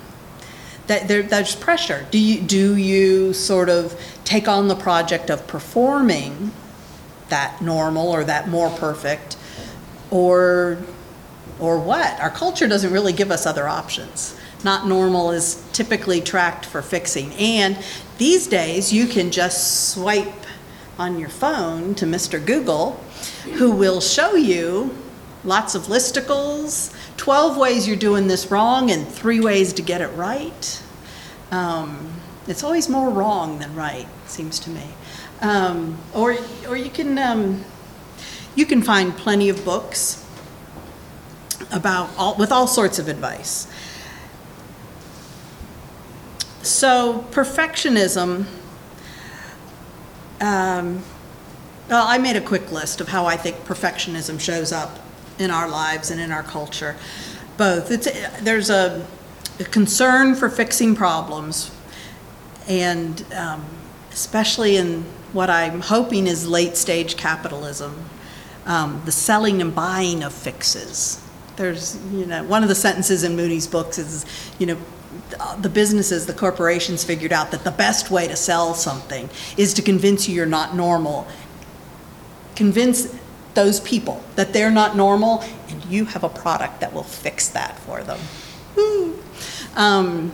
that 0.90 1.08
there, 1.08 1.22
there's 1.22 1.56
pressure. 1.56 2.06
Do 2.10 2.18
you, 2.18 2.42
do 2.42 2.76
you 2.76 3.32
sort 3.32 3.70
of 3.70 4.00
take 4.26 4.48
on 4.48 4.68
the 4.68 4.76
project 4.76 5.30
of 5.30 5.46
performing 5.48 6.52
that 7.30 7.62
normal 7.62 8.10
or 8.10 8.24
that 8.24 8.50
more 8.50 8.72
perfect? 8.72 9.38
Or, 10.10 10.80
or 11.60 11.80
what? 11.80 12.20
Our 12.20 12.32
culture 12.32 12.68
doesn't 12.68 12.92
really 12.92 13.14
give 13.14 13.30
us 13.30 13.46
other 13.46 13.68
options. 13.68 14.36
Not 14.64 14.88
normal 14.88 15.30
is 15.30 15.64
typically 15.74 16.22
tracked 16.22 16.66
for 16.66 16.82
fixing. 16.82 17.34
And 17.34 17.78
these 18.18 18.48
days, 18.48 18.92
you 18.92 19.06
can 19.06 19.30
just 19.30 19.92
swipe 19.92 20.48
on 20.98 21.20
your 21.20 21.30
phone 21.30 21.94
to 21.96 22.06
Mr. 22.08 22.44
Google, 22.44 22.94
who 23.58 23.72
will 23.72 24.02
show 24.02 24.34
you 24.34 24.98
lots 25.44 25.76
of 25.76 25.84
listicles, 25.84 26.94
12 27.18 27.58
ways 27.58 27.88
you're 27.88 27.98
doing 27.98 28.28
this 28.28 28.52
wrong, 28.52 28.92
and 28.92 29.08
three 29.08 29.40
ways 29.40 29.74
to 29.74 29.82
get 29.82 30.02
it 30.02 30.08
right. 30.10 30.84
Um, 31.52 32.14
it's 32.48 32.64
always 32.64 32.90
more 32.90 33.10
wrong 33.10 33.60
than 33.60 33.76
right, 33.76 34.08
seems 34.26 34.60
to 34.60 34.70
me. 34.70 34.84
Um, 35.42 35.98
or, 36.14 36.38
or 36.68 36.76
you 36.76 36.90
can, 36.90 37.18
um, 37.18 37.64
you 38.56 38.66
can 38.66 38.82
find 38.82 39.16
plenty 39.16 39.50
of 39.50 39.64
books 39.64 40.26
about 41.72 42.10
all, 42.18 42.36
with 42.36 42.52
all 42.52 42.68
sorts 42.68 43.00
of 43.00 43.08
advice. 43.08 43.68
So 46.62 47.26
perfectionism. 47.32 48.46
Um, 50.42 51.04
well, 51.90 52.06
I 52.06 52.18
made 52.18 52.36
a 52.36 52.42
quick 52.42 52.72
list 52.72 53.02
of 53.02 53.08
how 53.10 53.26
I 53.26 53.38
think 53.38 53.58
perfectionism 53.66 54.40
shows 54.40 54.72
up 54.72 55.00
in 55.40 55.50
our 55.52 55.68
lives 55.68 56.12
and 56.12 56.22
in 56.22 56.32
our 56.32 56.44
culture. 56.44 56.96
Both. 57.58 57.92
It's, 57.92 58.08
there's 58.42 58.70
a, 58.70 59.06
a 59.60 59.64
concern 59.64 60.36
for 60.36 60.50
fixing 60.50 60.96
problems, 60.96 61.72
and 62.68 63.26
um, 63.34 63.66
especially 64.12 64.78
in 64.78 65.04
what 65.34 65.50
I'm 65.50 65.82
hoping 65.82 66.28
is 66.28 66.48
late 66.48 66.78
stage 66.78 67.18
capitalism, 67.18 68.10
um, 68.66 69.02
the 69.06 69.12
selling 69.12 69.62
and 69.62 69.74
buying 69.74 70.24
of 70.24 70.34
fixes. 70.34 71.24
There's, 71.56 71.98
you 72.12 72.26
know, 72.26 72.44
one 72.44 72.64
of 72.64 72.70
the 72.70 72.76
sentences 72.76 73.24
in 73.24 73.36
Mooney's 73.36 73.68
books 73.68 73.98
is, 73.98 74.26
you 74.60 74.68
know, 74.68 74.78
the 75.60 75.70
businesses, 75.70 76.26
the 76.26 76.34
corporations 76.34 77.04
figured 77.04 77.34
out 77.34 77.52
that 77.52 77.64
the 77.64 77.72
best 77.72 78.10
way 78.10 78.28
to 78.28 78.36
sell 78.36 78.74
something 78.74 79.30
is 79.58 79.74
to 79.74 79.82
convince 79.82 80.30
you 80.30 80.36
you're 80.36 80.46
not 80.46 80.76
normal. 80.76 81.28
Convince 82.56 83.19
those 83.54 83.80
people 83.80 84.24
that 84.36 84.54
they're 84.54 84.72
not 84.72 84.96
normal, 84.96 85.44
and 85.70 85.84
you 85.86 86.06
have 86.06 86.24
a 86.24 86.30
product 86.30 86.82
that 86.82 86.94
will 86.94 87.04
fix 87.04 87.50
that 87.50 87.78
for 87.80 88.04
them. 88.04 88.20
Um, 89.76 90.32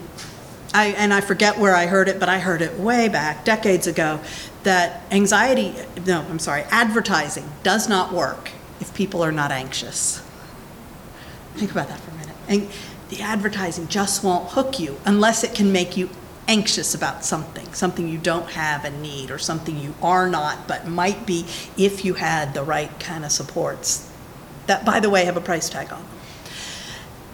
I, 0.73 0.87
and 0.97 1.13
I 1.13 1.21
forget 1.21 1.57
where 1.57 1.75
I 1.75 1.85
heard 1.85 2.09
it, 2.09 2.19
but 2.19 2.27
I 2.27 2.39
heard 2.39 2.61
it 2.61 2.79
way 2.79 3.07
back, 3.07 3.45
decades 3.45 3.87
ago, 3.87 4.19
that 4.63 5.03
anxiety, 5.11 5.75
no, 6.05 6.21
I'm 6.21 6.39
sorry, 6.39 6.63
advertising 6.63 7.49
does 7.63 7.87
not 7.87 8.11
work 8.11 8.51
if 8.81 8.93
people 8.93 9.23
are 9.23 9.31
not 9.31 9.51
anxious. 9.51 10.21
Think 11.55 11.71
about 11.71 11.87
that 11.87 11.99
for 11.99 12.11
a 12.11 12.15
minute. 12.15 12.35
And 12.47 12.69
the 13.09 13.21
advertising 13.21 13.87
just 13.87 14.23
won't 14.23 14.49
hook 14.49 14.79
you 14.79 14.99
unless 15.05 15.43
it 15.43 15.55
can 15.55 15.71
make 15.71 15.95
you 15.95 16.09
anxious 16.47 16.93
about 16.93 17.25
something, 17.25 17.73
something 17.73 18.07
you 18.07 18.17
don't 18.17 18.51
have 18.51 18.85
and 18.85 19.01
need, 19.01 19.31
or 19.31 19.37
something 19.37 19.77
you 19.77 19.93
are 20.01 20.29
not 20.29 20.67
but 20.67 20.87
might 20.87 21.25
be 21.25 21.45
if 21.77 22.05
you 22.05 22.15
had 22.15 22.53
the 22.53 22.63
right 22.63 22.99
kind 22.99 23.25
of 23.25 23.31
supports. 23.31 24.11
That, 24.67 24.85
by 24.85 24.99
the 24.99 25.09
way, 25.09 25.25
have 25.25 25.37
a 25.37 25.41
price 25.41 25.69
tag 25.69 25.91
on 25.91 26.01
them. 26.01 26.11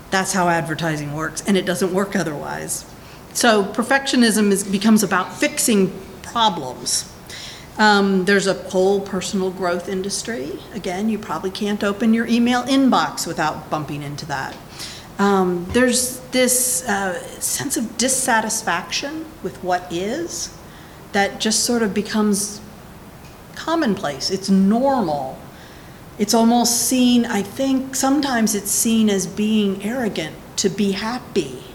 That's 0.09 0.33
how 0.33 0.49
advertising 0.49 1.13
works, 1.13 1.43
and 1.47 1.55
it 1.55 1.65
doesn't 1.65 1.93
work 1.93 2.15
otherwise. 2.15 2.85
So 3.33 3.63
perfectionism 3.63 4.51
is, 4.51 4.63
becomes 4.63 5.03
about 5.03 5.33
fixing 5.33 5.91
problems. 6.21 7.09
Um, 7.77 8.25
there's 8.25 8.47
a 8.47 8.53
whole 8.53 8.99
personal 8.99 9.49
growth 9.49 9.87
industry. 9.87 10.59
Again, 10.73 11.07
you 11.07 11.17
probably 11.17 11.51
can't 11.51 11.83
open 11.83 12.13
your 12.13 12.27
email 12.27 12.63
inbox 12.63 13.25
without 13.25 13.69
bumping 13.69 14.03
into 14.03 14.25
that. 14.25 14.55
Um, 15.21 15.67
there's 15.69 16.17
this 16.31 16.83
uh, 16.89 17.13
sense 17.39 17.77
of 17.77 17.95
dissatisfaction 17.99 19.27
with 19.43 19.63
what 19.63 19.85
is 19.93 20.51
that 21.11 21.39
just 21.39 21.63
sort 21.63 21.83
of 21.83 21.93
becomes 21.93 22.59
commonplace. 23.53 24.31
It's 24.31 24.49
normal. 24.49 25.37
It's 26.17 26.33
almost 26.33 26.87
seen, 26.87 27.27
I 27.27 27.43
think, 27.43 27.93
sometimes 27.93 28.55
it's 28.55 28.71
seen 28.71 29.11
as 29.11 29.27
being 29.27 29.83
arrogant 29.83 30.35
to 30.55 30.69
be 30.69 30.93
happy. 30.93 31.65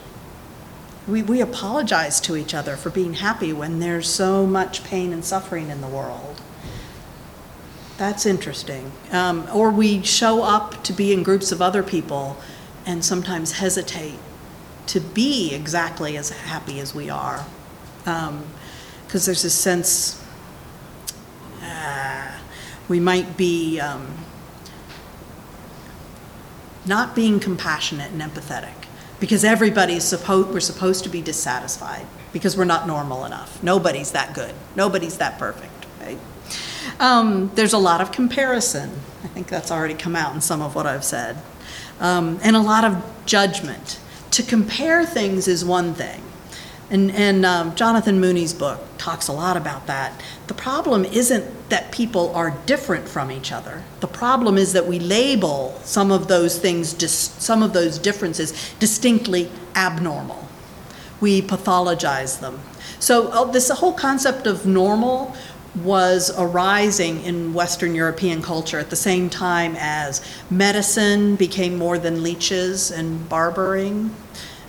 We, 1.06 1.22
we 1.22 1.40
apologize 1.40 2.20
to 2.22 2.34
each 2.34 2.52
other 2.52 2.76
for 2.76 2.90
being 2.90 3.14
happy 3.14 3.52
when 3.52 3.78
there's 3.78 4.08
so 4.08 4.44
much 4.44 4.82
pain 4.82 5.12
and 5.12 5.24
suffering 5.24 5.70
in 5.70 5.82
the 5.82 5.86
world. 5.86 6.40
That's 7.96 8.26
interesting. 8.26 8.90
Um, 9.12 9.46
or 9.54 9.70
we 9.70 10.02
show 10.02 10.42
up 10.42 10.82
to 10.82 10.92
be 10.92 11.12
in 11.12 11.22
groups 11.22 11.52
of 11.52 11.62
other 11.62 11.84
people 11.84 12.36
and 12.86 13.04
sometimes 13.04 13.52
hesitate 13.52 14.18
to 14.86 15.00
be 15.00 15.52
exactly 15.54 16.16
as 16.16 16.30
happy 16.30 16.80
as 16.80 16.94
we 16.94 17.10
are. 17.10 17.44
Because 18.04 19.26
there's 19.26 19.44
a 19.44 19.50
sense 19.50 20.24
uh, 21.62 22.38
we 22.88 23.00
might 23.00 23.36
be 23.36 23.80
um, 23.80 24.06
not 26.86 27.16
being 27.16 27.40
compassionate 27.40 28.12
and 28.12 28.22
empathetic 28.22 28.86
because 29.18 29.44
everybody's 29.44 30.04
supposed 30.04 30.50
we're 30.50 30.60
supposed 30.60 31.02
to 31.02 31.10
be 31.10 31.20
dissatisfied 31.20 32.06
because 32.32 32.56
we're 32.56 32.64
not 32.64 32.86
normal 32.86 33.24
enough. 33.24 33.60
Nobody's 33.62 34.12
that 34.12 34.34
good. 34.34 34.54
Nobody's 34.76 35.18
that 35.18 35.38
perfect 35.38 35.76
right? 36.06 36.18
Um, 37.00 37.50
there's 37.54 37.72
a 37.72 37.78
lot 37.78 38.00
of 38.00 38.12
comparison. 38.12 38.90
I 39.24 39.28
think 39.28 39.48
that's 39.48 39.70
already 39.70 39.94
come 39.94 40.16
out 40.16 40.34
in 40.34 40.40
some 40.40 40.62
of 40.62 40.74
what 40.74 40.86
i've 40.86 41.04
said 41.04 41.36
um, 42.00 42.38
and 42.42 42.56
a 42.56 42.60
lot 42.60 42.84
of 42.84 43.02
judgment 43.26 43.98
to 44.30 44.42
compare 44.42 45.04
things 45.04 45.48
is 45.48 45.64
one 45.64 45.94
thing 45.94 46.22
and, 46.88 47.10
and 47.12 47.44
um, 47.44 47.74
Jonathan 47.74 48.20
Mooney's 48.20 48.54
book 48.54 48.80
talks 48.96 49.26
a 49.26 49.32
lot 49.32 49.56
about 49.56 49.86
that. 49.88 50.20
The 50.46 50.54
problem 50.54 51.04
isn't 51.04 51.68
that 51.68 51.90
people 51.90 52.32
are 52.34 52.56
different 52.64 53.08
from 53.08 53.32
each 53.32 53.50
other. 53.50 53.82
The 54.00 54.06
problem 54.06 54.56
is 54.56 54.72
that 54.72 54.86
we 54.86 55.00
label 55.00 55.78
some 55.82 56.12
of 56.12 56.28
those 56.28 56.58
things, 56.58 56.92
dis- 56.92 57.34
some 57.38 57.62
of 57.62 57.72
those 57.72 57.98
differences, 57.98 58.74
distinctly 58.78 59.50
abnormal. 59.74 60.46
We 61.20 61.42
pathologize 61.42 62.38
them. 62.40 62.60
So, 63.00 63.28
uh, 63.28 63.44
this 63.46 63.68
whole 63.68 63.92
concept 63.92 64.46
of 64.46 64.64
normal 64.64 65.34
was 65.76 66.32
arising 66.38 67.22
in 67.22 67.52
Western 67.52 67.94
European 67.94 68.42
culture 68.42 68.78
at 68.78 68.90
the 68.90 68.96
same 68.96 69.28
time 69.28 69.76
as 69.78 70.22
medicine 70.50 71.36
became 71.36 71.76
more 71.76 71.98
than 71.98 72.22
leeches 72.22 72.90
and 72.90 73.28
barbering. 73.28 74.14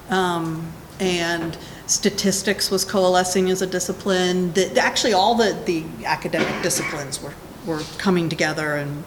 Um, 0.09 0.71
and 0.99 1.57
statistics 1.85 2.69
was 2.69 2.83
coalescing 2.83 3.49
as 3.49 3.61
a 3.61 3.67
discipline. 3.67 4.53
Actually, 4.77 5.13
all 5.13 5.35
the, 5.35 5.57
the 5.65 5.85
academic 6.05 6.61
disciplines 6.61 7.21
were, 7.21 7.33
were 7.65 7.81
coming 7.97 8.27
together. 8.29 8.75
And 8.75 9.03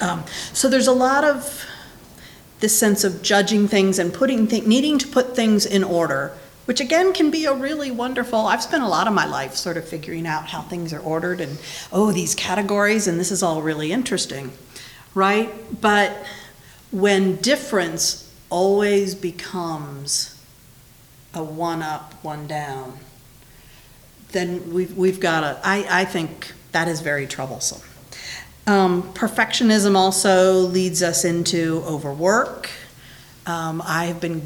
um, 0.00 0.24
so 0.52 0.68
there's 0.68 0.86
a 0.86 0.92
lot 0.92 1.24
of 1.24 1.66
this 2.60 2.78
sense 2.78 3.04
of 3.04 3.22
judging 3.22 3.66
things 3.66 3.98
and 3.98 4.12
putting 4.12 4.46
th- 4.46 4.66
needing 4.66 4.98
to 4.98 5.08
put 5.08 5.34
things 5.34 5.66
in 5.66 5.82
order, 5.82 6.32
which 6.70 6.78
again 6.78 7.12
can 7.12 7.32
be 7.32 7.46
a 7.46 7.52
really 7.52 7.90
wonderful. 7.90 8.46
I've 8.46 8.62
spent 8.62 8.84
a 8.84 8.86
lot 8.86 9.08
of 9.08 9.12
my 9.12 9.26
life 9.26 9.56
sort 9.56 9.76
of 9.76 9.88
figuring 9.88 10.24
out 10.24 10.46
how 10.46 10.60
things 10.60 10.92
are 10.92 11.00
ordered 11.00 11.40
and 11.40 11.58
oh, 11.92 12.12
these 12.12 12.32
categories, 12.36 13.08
and 13.08 13.18
this 13.18 13.32
is 13.32 13.42
all 13.42 13.60
really 13.60 13.90
interesting, 13.90 14.52
right? 15.12 15.50
But 15.80 16.12
when 16.92 17.38
difference 17.38 18.32
always 18.50 19.16
becomes 19.16 20.40
a 21.34 21.42
one 21.42 21.82
up, 21.82 22.14
one 22.22 22.46
down, 22.46 23.00
then 24.30 24.72
we've, 24.72 24.96
we've 24.96 25.18
got 25.18 25.40
to, 25.40 25.60
I, 25.64 26.02
I 26.02 26.04
think 26.04 26.52
that 26.70 26.86
is 26.86 27.00
very 27.00 27.26
troublesome. 27.26 27.82
Um, 28.68 29.12
perfectionism 29.12 29.96
also 29.96 30.58
leads 30.60 31.02
us 31.02 31.24
into 31.24 31.82
overwork. 31.84 32.70
Um, 33.44 33.82
I've 33.84 34.20
been 34.20 34.40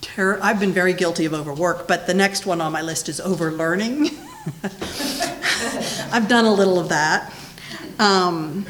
ter- 0.00 0.40
I've 0.42 0.60
been 0.60 0.72
very 0.72 0.92
guilty 0.92 1.24
of 1.24 1.34
overwork, 1.34 1.86
but 1.88 2.06
the 2.06 2.14
next 2.14 2.46
one 2.46 2.60
on 2.60 2.72
my 2.72 2.82
list 2.82 3.08
is 3.08 3.20
overlearning. 3.20 4.10
I've 6.12 6.28
done 6.28 6.44
a 6.44 6.52
little 6.52 6.78
of 6.78 6.88
that. 6.88 7.32
Um, 7.98 8.66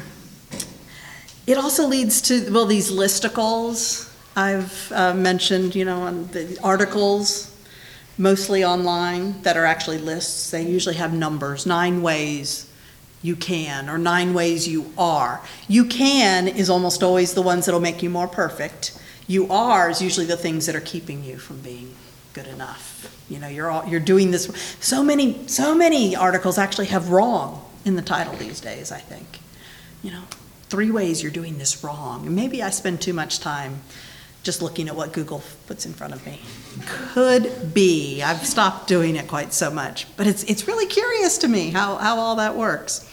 it 1.47 1.57
also 1.57 1.87
leads 1.87 2.21
to 2.23 2.51
well 2.51 2.65
these 2.65 2.91
listicles 2.91 4.11
I've 4.35 4.91
uh, 4.91 5.13
mentioned, 5.13 5.75
you 5.75 5.85
know, 5.85 6.01
on 6.01 6.27
the 6.27 6.57
articles 6.63 7.51
mostly 8.17 8.63
online 8.63 9.41
that 9.41 9.57
are 9.57 9.65
actually 9.65 9.97
lists. 9.97 10.51
They 10.51 10.65
usually 10.65 10.95
have 10.95 11.13
numbers, 11.13 11.65
nine 11.65 12.01
ways 12.01 12.69
you 13.21 13.35
can, 13.35 13.89
or 13.89 13.97
nine 13.97 14.33
ways 14.33 14.67
you 14.67 14.93
are. 14.97 15.41
You 15.67 15.85
can 15.85 16.47
is 16.47 16.69
almost 16.69 17.03
always 17.03 17.33
the 17.33 17.41
ones 17.41 17.65
that'll 17.65 17.81
make 17.81 18.01
you 18.01 18.09
more 18.09 18.27
perfect. 18.27 18.97
You 19.31 19.47
are 19.49 19.89
is 19.89 20.01
usually 20.01 20.25
the 20.25 20.35
things 20.35 20.65
that 20.65 20.75
are 20.75 20.81
keeping 20.81 21.23
you 21.23 21.37
from 21.37 21.61
being 21.61 21.95
good 22.33 22.47
enough. 22.47 23.15
You 23.29 23.39
know, 23.39 23.47
you're 23.47 23.71
all, 23.71 23.87
you're 23.87 24.01
doing 24.01 24.31
this. 24.31 24.51
So 24.81 25.01
many 25.01 25.47
so 25.47 25.73
many 25.73 26.17
articles 26.17 26.57
actually 26.57 26.87
have 26.87 27.11
wrong 27.11 27.63
in 27.85 27.95
the 27.95 28.01
title 28.01 28.35
these 28.35 28.59
days. 28.59 28.91
I 28.91 28.99
think, 28.99 29.39
you 30.03 30.11
know, 30.11 30.23
three 30.67 30.91
ways 30.91 31.23
you're 31.23 31.31
doing 31.31 31.57
this 31.57 31.81
wrong. 31.81 32.25
And 32.27 32.35
maybe 32.35 32.61
I 32.61 32.71
spend 32.71 33.01
too 33.01 33.13
much 33.13 33.39
time 33.39 33.79
just 34.43 34.61
looking 34.61 34.89
at 34.89 34.97
what 34.97 35.13
Google 35.13 35.41
puts 35.65 35.85
in 35.85 35.93
front 35.93 36.13
of 36.13 36.25
me. 36.25 36.41
Could 36.85 37.73
be. 37.73 38.21
I've 38.21 38.45
stopped 38.45 38.87
doing 38.87 39.15
it 39.15 39.29
quite 39.29 39.53
so 39.53 39.71
much, 39.71 40.07
but 40.17 40.27
it's, 40.27 40.43
it's 40.43 40.67
really 40.67 40.87
curious 40.87 41.37
to 41.37 41.47
me 41.47 41.69
how, 41.69 41.95
how 41.95 42.17
all 42.17 42.35
that 42.35 42.57
works. 42.57 43.07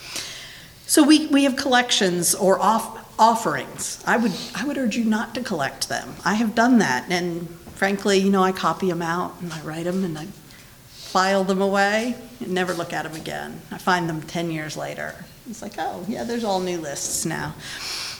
So 0.87 1.05
we, 1.05 1.27
we 1.27 1.45
have 1.45 1.55
collections 1.55 2.35
or 2.35 2.59
off, 2.59 2.98
offerings. 3.19 4.03
I 4.07 4.17
would, 4.17 4.33
I 4.55 4.65
would 4.65 4.79
urge 4.79 4.97
you 4.97 5.05
not 5.05 5.35
to 5.35 5.43
collect 5.43 5.89
them. 5.89 6.15
I 6.25 6.35
have 6.35 6.55
done 6.55 6.79
that, 6.79 7.07
and 7.11 7.49
frankly, 7.79 8.19
you 8.19 8.31
know, 8.31 8.43
I 8.43 8.53
copy 8.53 8.89
them 8.89 9.03
out 9.03 9.41
and 9.41 9.53
I 9.53 9.61
write 9.63 9.85
them 9.85 10.05
and 10.05 10.19
I 10.19 10.27
file 10.89 11.45
them 11.45 11.63
away 11.63 12.17
and 12.41 12.51
never 12.51 12.75
look 12.75 12.93
at 12.93 13.05
them 13.05 13.15
again. 13.15 13.61
I 13.71 13.79
find 13.79 14.09
them 14.09 14.21
10 14.21 14.51
years 14.51 14.77
later. 14.77 15.15
It's 15.49 15.63
like, 15.63 15.75
oh, 15.79 16.05
yeah, 16.09 16.25
there's 16.25 16.45
all 16.45 16.61
new 16.61 16.79
lists 16.79 17.25
now. 17.25 17.55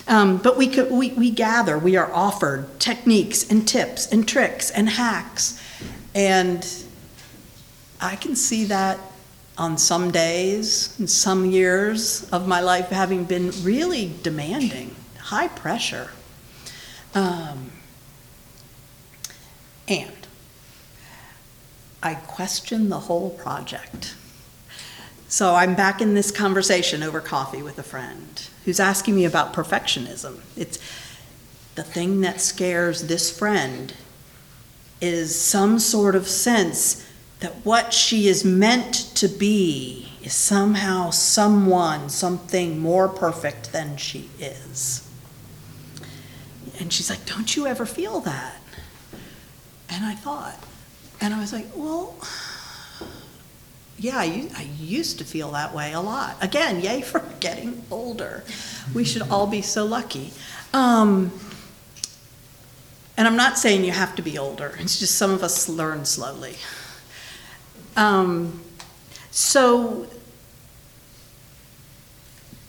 Um, 0.07 0.39
but 0.39 0.57
we, 0.57 0.69
could, 0.69 0.91
we, 0.91 1.11
we 1.11 1.31
gather, 1.31 1.77
we 1.79 1.97
are 1.97 2.11
offered 2.13 2.81
techniques 2.81 3.51
and 3.51 3.69
tips 3.69 4.11
and 4.11 4.27
tricks 4.27 4.71
and 4.71 4.89
hacks. 4.89 5.61
And 6.15 6.67
I 8.01 8.17
can 8.17 8.37
see 8.37 8.65
that 8.65 8.99
on 9.59 9.77
some 9.77 10.13
days, 10.13 10.99
in 11.01 11.09
some 11.09 11.45
years 11.45 12.29
of 12.31 12.47
my 12.47 12.61
life, 12.61 12.89
having 12.89 13.25
been 13.25 13.51
really 13.63 14.13
demanding, 14.23 14.95
high 15.19 15.49
pressure. 15.49 16.11
Um, 17.15 17.73
and 19.89 20.13
I 22.03 22.15
question 22.15 22.89
the 22.89 23.01
whole 23.01 23.31
project. 23.31 24.15
So 25.27 25.57
I'm 25.57 25.75
back 25.75 26.01
in 26.01 26.15
this 26.15 26.31
conversation 26.31 27.03
over 27.03 27.21
coffee 27.21 27.63
with 27.63 27.79
a 27.79 27.83
friend 27.83 28.49
who's 28.65 28.79
asking 28.79 29.17
me 29.17 29.25
about 29.25 29.53
perfectionism. 29.53 30.41
It's 30.57 30.79
the 31.75 31.83
thing 31.83 32.21
that 32.21 32.41
scares 32.41 33.09
this 33.09 33.37
friend 33.37 33.93
is 35.01 35.39
some 35.39 35.79
sort 35.79 36.15
of 36.15 36.29
sense 36.29 37.08
that 37.41 37.65
what 37.65 37.93
she 37.93 38.29
is 38.29 38.45
meant 38.45 38.95
to 39.15 39.29
be 39.29 40.09
is 40.23 40.33
somehow 40.33 41.11
someone, 41.11 42.09
something 42.09 42.79
more 42.79 43.09
perfect 43.09 43.73
than 43.73 43.97
she 43.97 44.29
is. 44.41 45.09
And 46.81 46.93
she's 46.93 47.11
like, 47.11 47.25
Don't 47.27 47.57
you 47.57 47.67
ever 47.67 47.87
feel 47.87 48.21
that? 48.21 48.61
And 49.91 50.05
I 50.05 50.15
thought, 50.15 50.59
and 51.21 51.33
I 51.33 51.41
was 51.41 51.53
like, 51.53 51.67
Well, 51.75 52.17
yeah, 53.99 54.19
I 54.19 54.69
used 54.79 55.19
to 55.19 55.25
feel 55.25 55.53
that 55.53 55.75
way 55.75 55.93
a 55.93 56.01
lot. 56.01 56.37
Again, 56.41 56.81
yay 56.81 57.03
for 57.03 57.21
getting 57.41 57.83
older. 57.91 58.45
We 58.95 59.05
should 59.05 59.23
all 59.23 59.47
be 59.47 59.63
so 59.63 59.85
lucky. 59.85 60.33
Um, 60.73 61.33
and 63.17 63.27
I'm 63.27 63.37
not 63.37 63.59
saying 63.59 63.85
you 63.85 63.91
have 63.91 64.15
to 64.17 64.23
be 64.23 64.39
older, 64.39 64.77
it's 64.79 64.99
just 64.99 65.17
some 65.17 65.33
of 65.33 65.43
us 65.43 65.69
learn 65.69 66.05
slowly. 66.05 66.55
Um, 67.99 68.61
so, 69.33 70.07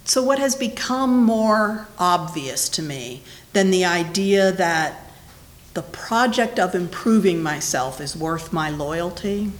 so 0.03 0.23
what 0.23 0.39
has 0.39 0.55
become 0.55 1.23
more 1.23 1.87
obvious 1.99 2.67
to 2.69 2.81
me 2.81 3.21
than 3.53 3.69
the 3.69 3.85
idea 3.85 4.51
that 4.51 5.11
the 5.75 5.83
project 5.83 6.57
of 6.57 6.73
improving 6.73 7.43
myself 7.43 8.01
is 8.01 8.15
worth 8.15 8.51
my 8.51 8.71
loyalty 8.71 9.51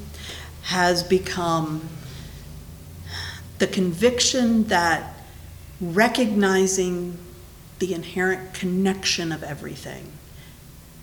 has 0.64 1.04
become 1.04 1.88
the 3.60 3.68
conviction 3.68 4.64
that 4.70 5.22
recognizing 5.80 7.16
the 7.78 7.94
inherent 7.94 8.56
connection 8.56 9.32
of 9.32 9.44
everything 9.44 10.12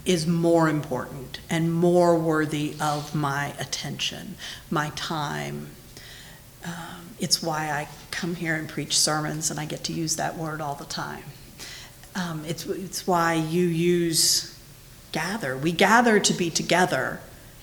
is 0.06 0.26
more 0.26 0.68
important 0.68 1.40
and 1.50 1.72
more 1.72 2.16
worthy 2.18 2.74
of 2.80 3.14
my 3.14 3.52
attention, 3.58 4.36
my 4.70 4.90
time. 4.90 5.68
Um, 6.64 7.10
it's 7.18 7.42
why 7.42 7.70
I 7.70 7.88
come 8.10 8.36
here 8.36 8.54
and 8.54 8.68
preach 8.68 8.96
sermons, 8.96 9.50
and 9.50 9.60
I 9.60 9.66
get 9.66 9.84
to 9.84 9.92
use 9.92 10.16
that 10.16 10.36
word 10.36 10.60
all 10.60 10.74
the 10.74 10.84
time. 10.84 11.24
Um, 12.14 12.44
it's, 12.46 12.64
it's 12.66 13.06
why 13.06 13.34
you 13.34 13.66
use 13.66 14.58
gather. 15.12 15.56
We 15.56 15.72
gather 15.72 16.18
to 16.18 16.32
be 16.32 16.50
together 16.50 17.20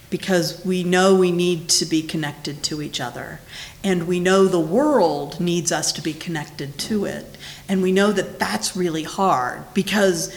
because 0.10 0.64
we 0.64 0.84
know 0.84 1.16
we 1.16 1.32
need 1.32 1.68
to 1.68 1.86
be 1.86 2.04
connected 2.04 2.62
to 2.62 2.84
each 2.84 3.02
other. 3.02 3.40
And 3.84 4.08
we 4.08 4.20
know 4.20 4.46
the 4.46 4.60
world 4.60 5.40
needs 5.40 5.72
us 5.72 5.92
to 5.94 6.04
be 6.04 6.14
connected 6.14 6.78
to 6.80 7.06
it. 7.06 7.36
And 7.68 7.82
we 7.82 7.92
know 7.92 8.12
that 8.12 8.38
that's 8.38 8.76
really 8.76 9.04
hard 9.04 9.64
because 9.74 10.32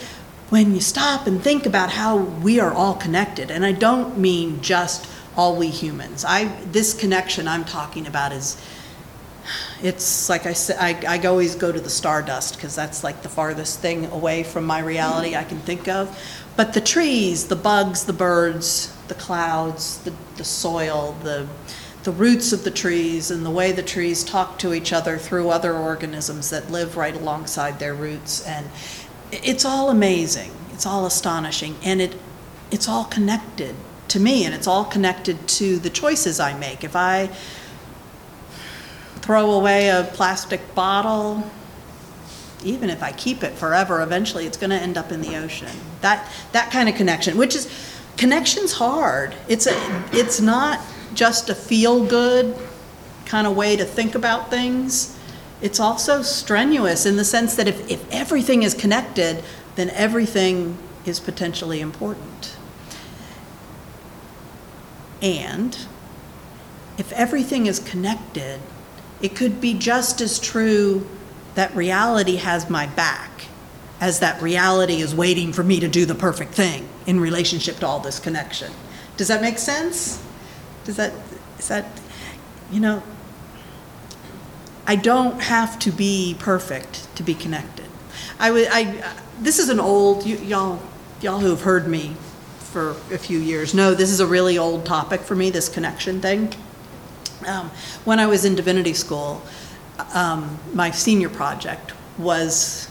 when 0.51 0.75
you 0.75 0.81
stop 0.81 1.27
and 1.27 1.43
think 1.43 1.67
about 1.67 1.91
how 1.91 2.17
we 2.17 2.61
are 2.61 2.73
all 2.73 2.95
connected, 2.95 3.51
and 3.51 3.65
I 3.65 3.73
don't 3.73 4.19
mean 4.19 4.61
just 4.61 5.09
all 5.37 5.57
we 5.57 5.69
humans. 5.69 6.25
I 6.25 6.47
this 6.65 6.95
connection 6.95 7.49
I'm 7.49 7.65
talking 7.65 8.07
about 8.07 8.33
is 8.33 8.57
it's 9.83 10.29
like 10.29 10.47
I 10.47 10.53
said 10.53 10.77
I, 10.79 11.17
I 11.17 11.27
always 11.27 11.55
go 11.55 11.71
to 11.71 11.81
the 11.81 11.91
stardust 11.91 12.57
because 12.57 12.75
that's 12.75 13.05
like 13.05 13.23
the 13.23 13.29
farthest 13.29 13.81
thing 13.81 14.07
away 14.07 14.43
from 14.43 14.65
my 14.65 14.79
reality 14.81 15.35
I 15.37 15.45
can 15.45 15.59
think 15.59 15.89
of. 15.89 16.09
But 16.57 16.73
the 16.73 16.81
trees, 16.81 17.49
the 17.49 17.57
bugs, 17.57 18.05
the 18.05 18.13
birds, 18.13 18.95
the 19.09 19.15
clouds, 19.15 19.99
the, 19.99 20.13
the 20.37 20.45
soil, 20.45 21.17
the 21.23 21.49
the 22.05 22.13
roots 22.13 22.53
of 22.53 22.65
the 22.65 22.71
trees 22.71 23.31
and 23.31 23.47
the 23.47 23.51
way 23.51 23.73
the 23.73 23.83
trees 23.83 24.23
talk 24.23 24.59
to 24.59 24.75
each 24.75 24.93
other 24.93 25.17
through 25.17 25.49
other 25.49 25.75
organisms 25.75 26.51
that 26.51 26.71
live 26.71 26.99
right 26.99 27.17
alongside 27.17 27.79
their 27.79 27.95
roots. 27.95 28.47
And 28.47 28.69
it's 29.33 29.65
all 29.65 29.89
amazing. 29.89 30.53
It's 30.71 30.85
all 30.85 31.07
astonishing. 31.07 31.77
And 31.83 32.01
it 32.03 32.15
it's 32.71 32.89
all 32.89 33.05
connected 33.05 33.75
to 34.09 34.21
me 34.21 34.45
and 34.45 34.55
it's 34.55 34.67
all 34.67 34.85
connected 34.85 35.49
to 35.49 35.79
the 35.79 35.91
choices 35.91 36.41
i 36.41 36.57
make. 36.59 36.85
If 36.85 36.95
i 36.95 37.31
throw 39.17 39.53
away 39.53 39.89
a 39.89 40.05
plastic 40.13 40.75
bottle 40.75 41.51
even 42.63 42.91
if 42.91 43.03
i 43.03 43.13
keep 43.13 43.43
it 43.43 43.53
forever 43.55 44.03
eventually 44.03 44.47
it's 44.47 44.57
going 44.57 44.71
to 44.71 44.77
end 44.77 44.97
up 44.97 45.13
in 45.13 45.21
the 45.21 45.37
ocean. 45.37 45.69
That 46.01 46.31
that 46.53 46.71
kind 46.71 46.89
of 46.89 46.95
connection 46.95 47.37
which 47.37 47.55
is 47.55 47.69
connection's 48.17 48.73
hard. 48.73 49.35
It's 49.49 49.67
a 49.67 50.05
it's 50.13 50.41
not 50.41 50.81
just 51.15 51.51
a 51.51 51.55
feel 51.55 52.05
good 52.05 52.57
kind 53.27 53.47
of 53.47 53.57
way 53.57 53.77
to 53.77 53.85
think 53.85 54.15
about 54.15 54.51
things. 54.51 55.19
It's 55.63 55.81
also 55.81 56.23
strenuous 56.23 57.07
in 57.07 57.17
the 57.17 57.25
sense 57.25 57.57
that 57.57 57.67
if, 57.67 57.91
if 57.91 58.11
everything 58.11 58.63
is 58.63 58.75
connected 58.75 59.43
then 59.77 59.91
everything 59.91 60.79
is 61.05 61.21
potentially 61.21 61.81
important. 61.81 62.57
And 65.21 65.77
if 66.99 67.13
everything 67.13 67.67
is 67.67 67.79
connected, 67.79 68.61
it 69.21 69.35
could 69.35 69.61
be 69.61 69.75
just 69.75 70.21
as 70.21 70.39
true 70.39 71.07
that 71.55 71.75
reality 71.75 72.37
has 72.37 72.69
my 72.69 72.87
back 72.87 73.31
as 74.01 74.21
that 74.21 74.43
reality 74.43 75.01
is 75.01 75.15
waiting 75.15 75.53
for 75.53 75.63
me 75.63 75.81
to 75.81 75.89
do 75.89 76.05
the 76.05 76.15
perfect 76.15 76.53
thing 76.53 76.89
in 77.07 77.21
relationship 77.21 77.77
to 77.77 77.87
all 77.87 78.01
this 78.01 78.19
connection. 78.19 78.73
Does 79.17 79.29
that 79.29 79.41
make 79.41 79.59
sense? 79.59 80.23
Does 80.85 80.97
that, 80.97 81.13
is 81.59 81.69
that, 81.69 81.87
you 82.71 82.81
know, 82.81 83.03
I 84.87 84.97
don't 84.97 85.41
have 85.41 85.79
to 85.81 85.91
be 85.91 86.37
perfect 86.39 87.15
to 87.17 87.23
be 87.23 87.35
connected. 87.35 87.87
I 88.39 88.51
would, 88.51 88.69
I, 88.71 89.15
this 89.41 89.59
is 89.59 89.69
an 89.69 89.81
old, 89.81 90.27
you, 90.27 90.37
y'all, 90.39 90.83
y'all 91.23 91.39
who 91.39 91.51
have 91.51 91.63
heard 91.63 91.87
me 91.87 92.17
for 92.59 92.91
a 93.13 93.19
few 93.19 93.39
years 93.39 93.73
know 93.73 93.95
this 93.95 94.11
is 94.11 94.21
a 94.21 94.27
really 94.27 94.59
old 94.59 94.85
topic 94.85 95.21
for 95.21 95.37
me, 95.37 95.49
this 95.49 95.69
connection 95.69 96.21
thing. 96.21 96.53
Um, 97.47 97.71
when 98.05 98.19
I 98.19 98.27
was 98.27 98.45
in 98.45 98.55
divinity 98.55 98.95
school, 98.95 99.43
um, 100.15 100.59
my 100.73 100.91
senior 100.91 101.29
project 101.29 101.93
was 102.19 102.91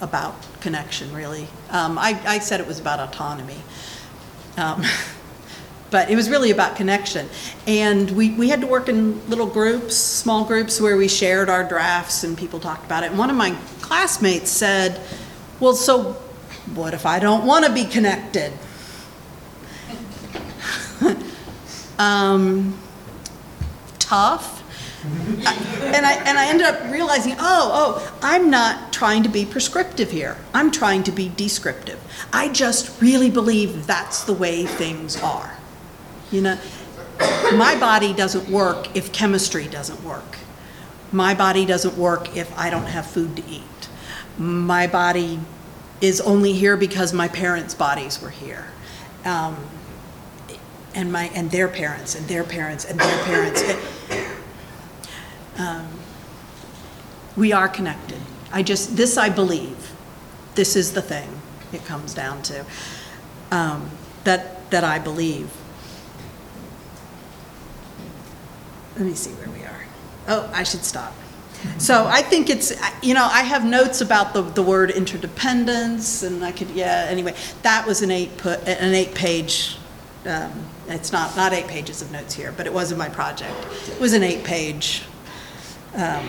about 0.00 0.34
connection, 0.60 1.12
really. 1.14 1.48
Um, 1.70 1.98
I, 1.98 2.20
I 2.26 2.38
said 2.38 2.60
it 2.60 2.66
was 2.66 2.80
about 2.80 3.00
autonomy. 3.00 3.62
Um, 4.56 4.84
but 5.90 6.10
it 6.10 6.16
was 6.16 6.28
really 6.28 6.50
about 6.50 6.76
connection. 6.76 7.28
And 7.66 8.10
we, 8.10 8.30
we 8.30 8.48
had 8.48 8.60
to 8.60 8.66
work 8.66 8.88
in 8.88 9.26
little 9.28 9.46
groups, 9.46 9.96
small 9.96 10.44
groups, 10.44 10.80
where 10.80 10.96
we 10.96 11.08
shared 11.08 11.48
our 11.48 11.64
drafts 11.64 12.24
and 12.24 12.36
people 12.36 12.58
talked 12.60 12.84
about 12.84 13.04
it. 13.04 13.10
And 13.10 13.18
one 13.18 13.30
of 13.30 13.36
my 13.36 13.56
classmates 13.80 14.50
said, 14.50 15.00
Well, 15.60 15.74
so 15.74 16.14
what 16.74 16.94
if 16.94 17.06
I 17.06 17.18
don't 17.18 17.46
want 17.46 17.64
to 17.64 17.72
be 17.72 17.84
connected? 17.84 18.52
um, 21.98 22.76
tough. 23.98 24.55
And 25.06 26.06
I 26.06 26.14
and 26.26 26.38
I 26.38 26.48
ended 26.48 26.66
up 26.66 26.90
realizing, 26.92 27.34
oh, 27.38 27.70
oh, 27.72 28.18
I'm 28.22 28.50
not 28.50 28.92
trying 28.92 29.22
to 29.22 29.28
be 29.28 29.44
prescriptive 29.44 30.10
here. 30.10 30.36
I'm 30.54 30.70
trying 30.70 31.02
to 31.04 31.12
be 31.12 31.28
descriptive. 31.28 32.00
I 32.32 32.48
just 32.48 33.00
really 33.00 33.30
believe 33.30 33.86
that's 33.86 34.24
the 34.24 34.32
way 34.32 34.66
things 34.66 35.20
are. 35.20 35.56
You 36.30 36.42
know, 36.42 36.58
my 37.54 37.76
body 37.78 38.12
doesn't 38.12 38.48
work 38.48 38.96
if 38.96 39.12
chemistry 39.12 39.68
doesn't 39.68 40.02
work. 40.02 40.38
My 41.12 41.34
body 41.34 41.64
doesn't 41.64 41.96
work 41.96 42.36
if 42.36 42.56
I 42.58 42.68
don't 42.70 42.86
have 42.86 43.06
food 43.06 43.36
to 43.36 43.44
eat. 43.48 43.88
My 44.38 44.86
body 44.86 45.38
is 46.00 46.20
only 46.20 46.52
here 46.52 46.76
because 46.76 47.12
my 47.12 47.28
parents' 47.28 47.74
bodies 47.74 48.20
were 48.20 48.30
here. 48.30 48.66
Um, 49.24 49.56
and 50.94 51.12
my 51.12 51.24
and 51.34 51.50
their 51.50 51.68
parents 51.68 52.14
and 52.14 52.26
their 52.26 52.42
parents 52.42 52.84
and 52.84 52.98
their 52.98 53.24
parents. 53.24 53.62
Um, 55.58 55.88
we 57.36 57.52
are 57.52 57.68
connected. 57.68 58.20
I 58.52 58.62
just 58.62 58.96
this 58.96 59.16
I 59.16 59.28
believe. 59.28 59.92
This 60.54 60.76
is 60.76 60.92
the 60.92 61.02
thing. 61.02 61.28
It 61.72 61.84
comes 61.84 62.14
down 62.14 62.42
to 62.42 62.64
um, 63.50 63.90
that 64.24 64.70
that 64.70 64.84
I 64.84 64.98
believe. 64.98 65.50
Let 68.96 69.04
me 69.04 69.14
see 69.14 69.32
where 69.32 69.50
we 69.50 69.64
are. 69.64 69.84
Oh, 70.28 70.50
I 70.54 70.62
should 70.62 70.84
stop. 70.84 71.12
So 71.78 72.06
I 72.06 72.22
think 72.22 72.48
it's, 72.48 72.72
you 73.02 73.14
know, 73.14 73.28
I 73.30 73.42
have 73.42 73.64
notes 73.64 74.00
about 74.00 74.34
the, 74.34 74.42
the 74.42 74.62
word 74.62 74.90
interdependence, 74.90 76.22
and 76.22 76.44
I 76.44 76.52
could, 76.52 76.70
yeah, 76.70 77.06
anyway, 77.08 77.34
that 77.62 77.86
was 77.86 78.02
an 78.02 78.10
eight 78.10 78.36
put, 78.36 78.66
an 78.68 78.94
eight-page, 78.94 79.76
um, 80.26 80.52
it's 80.86 81.12
not, 81.12 81.34
not 81.36 81.52
eight 81.52 81.66
pages 81.66 82.02
of 82.02 82.12
notes 82.12 82.34
here, 82.34 82.52
but 82.56 82.66
it 82.66 82.72
was 82.72 82.92
in 82.92 82.98
my 82.98 83.08
project. 83.08 83.54
It 83.88 84.00
was 84.00 84.12
an 84.12 84.22
eight-page, 84.22 85.02
um, 85.94 86.28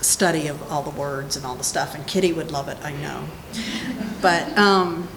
study 0.00 0.48
of 0.48 0.70
all 0.70 0.82
the 0.82 0.90
words 0.90 1.36
and 1.36 1.44
all 1.44 1.54
the 1.56 1.64
stuff, 1.64 1.94
and 1.94 2.06
Kitty 2.06 2.32
would 2.32 2.50
love 2.50 2.68
it, 2.68 2.78
I 2.82 2.92
know. 2.92 3.24
But, 4.20 4.56
um, 4.58 5.08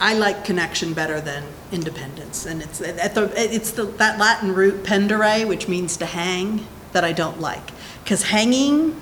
I 0.00 0.14
like 0.14 0.44
connection 0.44 0.92
better 0.92 1.20
than 1.20 1.44
independence, 1.72 2.44
and 2.44 2.60
it's 2.60 2.80
at 2.80 3.14
the 3.14 3.32
it's 3.36 3.70
the 3.70 3.84
that 3.84 4.18
Latin 4.18 4.52
root 4.54 4.82
pendere, 4.82 5.46
which 5.46 5.66
means 5.68 5.96
to 5.98 6.04
hang, 6.04 6.66
that 6.92 7.04
I 7.04 7.12
don't 7.12 7.40
like, 7.40 7.70
because 8.02 8.24
hanging 8.24 9.00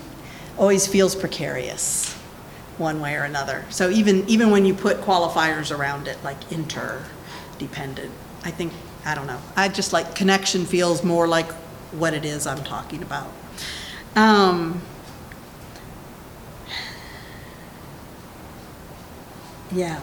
always 0.59 0.87
feels 0.87 1.17
precarious, 1.17 2.13
one 2.79 3.01
way 3.01 3.17
or 3.17 3.25
another. 3.25 3.65
So 3.71 3.91
even 3.91 4.29
even 4.29 4.51
when 4.51 4.65
you 4.65 4.75
put 4.75 5.01
qualifiers 5.01 5.77
around 5.77 6.07
it, 6.07 6.23
like 6.23 6.53
interdependent, 6.53 8.13
I 8.45 8.51
think 8.51 8.73
I 9.05 9.15
don't 9.15 9.27
know. 9.27 9.41
I 9.57 9.69
just 9.69 9.93
like 9.93 10.15
connection 10.15 10.67
feels 10.67 11.03
more 11.03 11.27
like 11.27 11.51
what 11.93 12.15
it 12.15 12.25
is 12.25 12.47
I'm 12.47 12.63
talking 12.65 13.03
about. 13.03 13.31
Um, 14.17 14.83
yeah. 19.71 20.01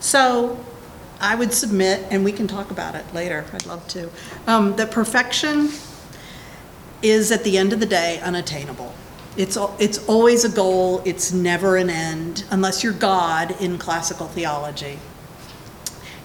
So 0.00 0.58
I 1.20 1.34
would 1.34 1.52
submit, 1.52 2.06
and 2.10 2.24
we 2.24 2.32
can 2.32 2.46
talk 2.46 2.70
about 2.70 2.94
it 2.94 3.04
later, 3.14 3.44
I'd 3.52 3.66
love 3.66 3.86
to, 3.88 4.10
um, 4.46 4.76
that 4.76 4.90
perfection 4.90 5.70
is 7.02 7.32
at 7.32 7.44
the 7.44 7.58
end 7.58 7.72
of 7.72 7.80
the 7.80 7.86
day 7.86 8.20
unattainable. 8.20 8.94
It's, 9.36 9.58
it's 9.78 10.06
always 10.08 10.44
a 10.44 10.48
goal, 10.48 11.02
it's 11.04 11.32
never 11.32 11.76
an 11.76 11.90
end, 11.90 12.44
unless 12.50 12.84
you're 12.84 12.92
God 12.92 13.60
in 13.60 13.78
classical 13.78 14.28
theology. 14.28 14.98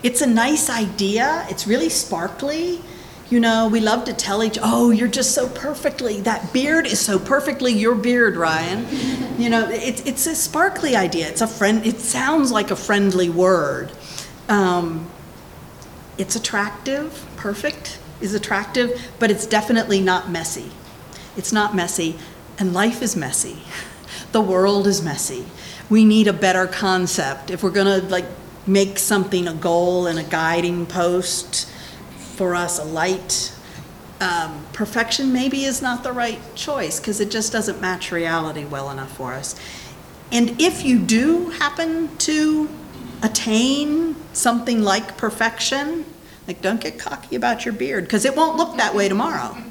It's 0.04 0.22
a 0.22 0.28
nice 0.28 0.70
idea, 0.70 1.46
it's 1.50 1.66
really 1.66 1.90
sparkly. 1.90 2.82
You 3.30 3.40
know, 3.40 3.68
we 3.68 3.80
love 3.80 4.06
to 4.06 4.14
tell 4.14 4.44
each, 4.44 4.58
oh, 4.62 4.90
you're 4.90 5.08
just 5.08 5.36
so 5.36 5.48
perfectly, 5.48 6.20
that 6.22 6.52
beard 6.52 6.88
is 6.88 7.00
so 7.00 7.20
perfectly 7.20 7.72
your 7.72 7.94
beard, 7.94 8.36
Ryan. 8.36 8.88
You 9.40 9.52
know, 9.52 9.70
it's, 9.70 10.02
it's 10.02 10.26
a 10.26 10.34
sparkly 10.34 10.96
idea. 10.96 11.28
It's 11.28 11.42
a 11.42 11.48
friend, 11.48 11.86
it 11.86 12.00
sounds 12.00 12.52
like 12.52 12.72
a 12.72 12.76
friendly 12.76 13.30
word. 13.30 13.92
Um, 14.48 15.08
it's 16.18 16.36
attractive, 16.36 17.24
perfect 17.38 18.00
is 18.20 18.34
attractive, 18.34 19.12
but 19.20 19.30
it's 19.30 19.46
definitely 19.46 20.02
not 20.02 20.32
messy. 20.32 20.72
It's 21.38 21.54
not 21.54 21.76
messy, 21.76 22.18
and 22.58 22.74
life 22.74 23.02
is 23.04 23.16
messy. 23.16 23.60
The 24.32 24.42
world 24.42 24.88
is 24.88 25.04
messy. 25.04 25.46
We 25.88 26.04
need 26.04 26.28
a 26.28 26.34
better 26.34 26.68
concept. 26.68 27.52
If 27.52 27.64
we're 27.64 27.70
gonna 27.70 28.00
like 28.00 28.26
make 28.66 28.98
something 29.00 29.48
a 29.48 29.54
goal 29.54 30.08
and 30.08 30.20
a 30.20 30.24
guiding 30.24 30.86
post 30.86 31.72
for 32.40 32.56
us, 32.56 32.80
a 32.80 32.86
light, 32.86 33.54
um, 34.22 34.66
perfection 34.72 35.34
maybe 35.34 35.66
is 35.66 35.82
not 35.82 36.04
the 36.04 36.14
right 36.14 36.40
choice 36.56 36.98
because 36.98 37.20
it 37.20 37.30
just 37.30 37.52
doesn't 37.52 37.82
match 37.82 38.14
reality 38.14 38.64
well 38.64 38.90
enough 38.92 39.12
for 39.12 39.34
us. 39.34 39.60
And 40.32 40.56
if 40.62 40.86
you 40.86 41.00
do 41.00 41.50
happen 41.50 42.16
to 42.20 42.70
attain 43.22 44.16
something 44.32 44.84
like 44.84 45.18
perfection, 45.18 46.06
like 46.48 46.62
don't 46.62 46.80
get 46.80 46.98
cocky 46.98 47.36
about 47.36 47.66
your 47.66 47.74
beard 47.74 48.06
because 48.06 48.24
it 48.24 48.38
won't 48.38 48.56
look 48.56 48.78
that 48.78 48.96
way 48.96 49.10
tomorrow. 49.10 49.58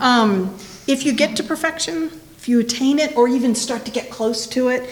Um, 0.00 0.56
if 0.88 1.06
you 1.06 1.12
get 1.12 1.36
to 1.36 1.44
perfection, 1.44 2.10
if 2.36 2.48
you 2.48 2.58
attain 2.58 2.98
it 2.98 3.16
or 3.16 3.28
even 3.28 3.54
start 3.54 3.84
to 3.84 3.92
get 3.92 4.10
close 4.10 4.46
to 4.48 4.68
it, 4.68 4.90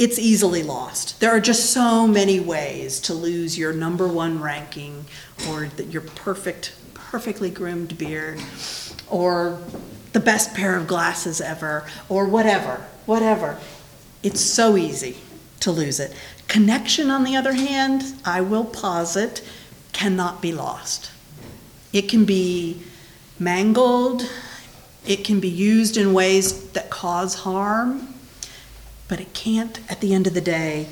it's 0.00 0.18
easily 0.18 0.62
lost. 0.62 1.20
There 1.20 1.30
are 1.30 1.40
just 1.40 1.74
so 1.74 2.06
many 2.06 2.40
ways 2.40 2.98
to 3.00 3.12
lose 3.12 3.58
your 3.58 3.74
number 3.74 4.08
one 4.08 4.40
ranking 4.40 5.04
or 5.48 5.66
the, 5.76 5.84
your 5.84 6.02
perfect, 6.02 6.74
perfectly 6.94 7.50
groomed 7.50 7.96
beard 7.98 8.40
or 9.08 9.58
the 10.12 10.20
best 10.20 10.54
pair 10.54 10.76
of 10.76 10.86
glasses 10.86 11.40
ever 11.40 11.86
or 12.08 12.26
whatever, 12.26 12.84
whatever. 13.06 13.58
It's 14.22 14.40
so 14.40 14.76
easy 14.76 15.16
to 15.60 15.70
lose 15.70 16.00
it. 16.00 16.14
Connection, 16.48 17.10
on 17.10 17.24
the 17.24 17.36
other 17.36 17.52
hand, 17.52 18.02
I 18.24 18.40
will 18.40 18.64
posit, 18.64 19.42
cannot 19.92 20.40
be 20.42 20.52
lost. 20.52 21.10
It 21.92 22.02
can 22.02 22.24
be 22.24 22.82
mangled, 23.38 24.28
it 25.06 25.24
can 25.24 25.40
be 25.40 25.48
used 25.48 25.96
in 25.96 26.12
ways 26.12 26.70
that 26.72 26.90
cause 26.90 27.36
harm, 27.36 28.14
but 29.08 29.20
it 29.20 29.32
can't, 29.32 29.80
at 29.90 30.00
the 30.00 30.14
end 30.14 30.26
of 30.26 30.34
the 30.34 30.40
day, 30.40 30.88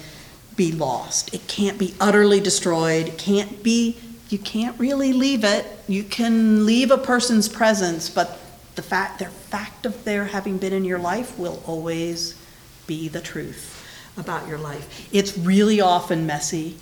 be 0.57 0.73
lost. 0.73 1.33
It 1.33 1.47
can't 1.47 1.79
be 1.79 1.95
utterly 2.01 2.41
destroyed. 2.41 3.17
Can't 3.17 3.63
be, 3.63 3.97
you 4.29 4.39
can't 4.39 4.79
really 4.79 5.13
leave 5.13 5.45
it. 5.45 5.67
You 5.87 6.05
can 6.05 6.67
leave 6.67 6.91
a 6.91 6.99
person's 6.99 7.49
presence, 7.49 8.11
but 8.11 8.41
the 8.75 8.83
fact, 8.83 9.19
their 9.19 9.31
fact 9.31 9.87
of 9.87 10.05
their 10.05 10.27
having 10.27 10.59
been 10.59 10.73
in 10.73 10.85
your 10.85 10.99
life 10.99 11.39
will 11.39 11.63
always 11.67 12.35
be 12.87 13.09
the 13.09 13.21
truth 13.21 13.75
about 14.17 14.47
your 14.49 14.59
life. 14.59 15.09
It's 15.13 15.37
really 15.39 15.81
often 15.81 16.27
messy. 16.27 16.77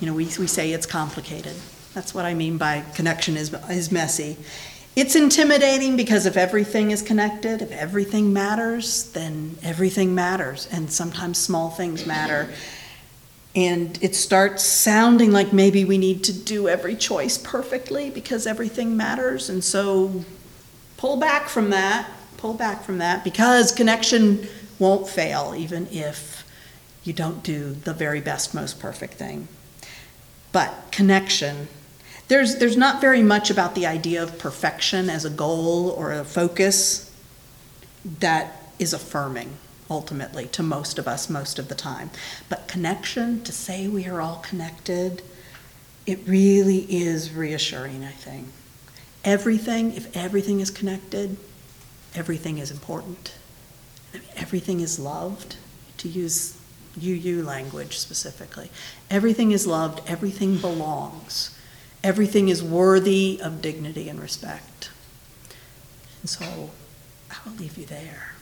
You 0.00 0.06
know, 0.06 0.14
we, 0.14 0.24
we 0.24 0.46
say 0.46 0.72
it's 0.72 0.86
complicated. 0.86 1.56
That's 1.94 2.14
what 2.14 2.24
I 2.24 2.34
mean 2.34 2.58
by 2.58 2.84
connection 2.94 3.36
is, 3.36 3.52
is 3.68 3.90
messy. 3.90 4.36
It's 4.96 5.14
intimidating 5.14 5.96
because 5.96 6.26
if 6.26 6.36
everything 6.36 6.90
is 6.90 7.00
connected, 7.00 7.62
if 7.62 7.70
everything 7.72 8.32
matters, 8.32 9.10
then 9.12 9.56
everything 9.62 10.14
matters. 10.14 10.68
And 10.72 10.92
sometimes 10.92 11.38
small 11.38 11.70
things 11.70 12.06
matter. 12.06 12.52
And 13.60 13.98
it 14.02 14.14
starts 14.14 14.64
sounding 14.64 15.32
like 15.32 15.52
maybe 15.52 15.84
we 15.84 15.98
need 15.98 16.24
to 16.24 16.32
do 16.32 16.66
every 16.66 16.96
choice 16.96 17.36
perfectly 17.36 18.08
because 18.08 18.46
everything 18.46 18.96
matters. 18.96 19.50
And 19.50 19.62
so 19.62 20.24
pull 20.96 21.18
back 21.18 21.46
from 21.46 21.68
that, 21.68 22.08
pull 22.38 22.54
back 22.54 22.82
from 22.84 22.96
that 22.98 23.22
because 23.22 23.70
connection 23.70 24.48
won't 24.78 25.06
fail 25.06 25.54
even 25.54 25.88
if 25.90 26.42
you 27.04 27.12
don't 27.12 27.42
do 27.42 27.72
the 27.72 27.92
very 27.92 28.22
best, 28.22 28.54
most 28.54 28.80
perfect 28.80 29.14
thing. 29.14 29.46
But 30.52 30.72
connection, 30.90 31.68
there's, 32.28 32.56
there's 32.56 32.78
not 32.78 33.02
very 33.02 33.22
much 33.22 33.50
about 33.50 33.74
the 33.74 33.84
idea 33.86 34.22
of 34.22 34.38
perfection 34.38 35.10
as 35.10 35.26
a 35.26 35.30
goal 35.30 35.90
or 35.90 36.12
a 36.12 36.24
focus 36.24 37.14
that 38.20 38.72
is 38.78 38.94
affirming 38.94 39.58
ultimately 39.90 40.46
to 40.46 40.62
most 40.62 40.98
of 40.98 41.08
us 41.08 41.28
most 41.28 41.58
of 41.58 41.68
the 41.68 41.74
time. 41.74 42.10
But 42.48 42.68
connection, 42.68 43.42
to 43.42 43.52
say 43.52 43.88
we 43.88 44.06
are 44.06 44.20
all 44.20 44.36
connected, 44.36 45.22
it 46.06 46.20
really 46.26 46.86
is 46.88 47.32
reassuring, 47.32 48.04
I 48.04 48.12
think. 48.12 48.48
Everything, 49.24 49.92
if 49.92 50.16
everything 50.16 50.60
is 50.60 50.70
connected, 50.70 51.36
everything 52.14 52.58
is 52.58 52.70
important. 52.70 53.34
Everything 54.36 54.80
is 54.80 54.98
loved, 54.98 55.56
to 55.98 56.08
use 56.08 56.56
UU 57.00 57.42
language 57.44 57.98
specifically. 57.98 58.70
Everything 59.10 59.52
is 59.52 59.66
loved, 59.66 60.00
everything 60.06 60.56
belongs. 60.56 61.56
Everything 62.02 62.48
is 62.48 62.62
worthy 62.62 63.38
of 63.42 63.60
dignity 63.60 64.08
and 64.08 64.18
respect. 64.20 64.90
And 66.22 66.30
so 66.30 66.70
I 67.30 67.36
will 67.44 67.56
leave 67.56 67.76
you 67.76 67.84
there. 67.84 68.34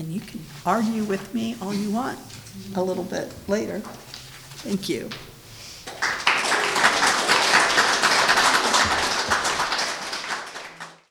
And 0.00 0.10
you 0.10 0.20
can 0.20 0.40
argue 0.64 1.04
with 1.04 1.34
me 1.34 1.56
all 1.60 1.74
you 1.74 1.90
want 1.90 2.18
a 2.74 2.82
little 2.82 3.04
bit 3.04 3.30
later. 3.48 3.80
Thank 3.80 4.88
you. 4.88 5.10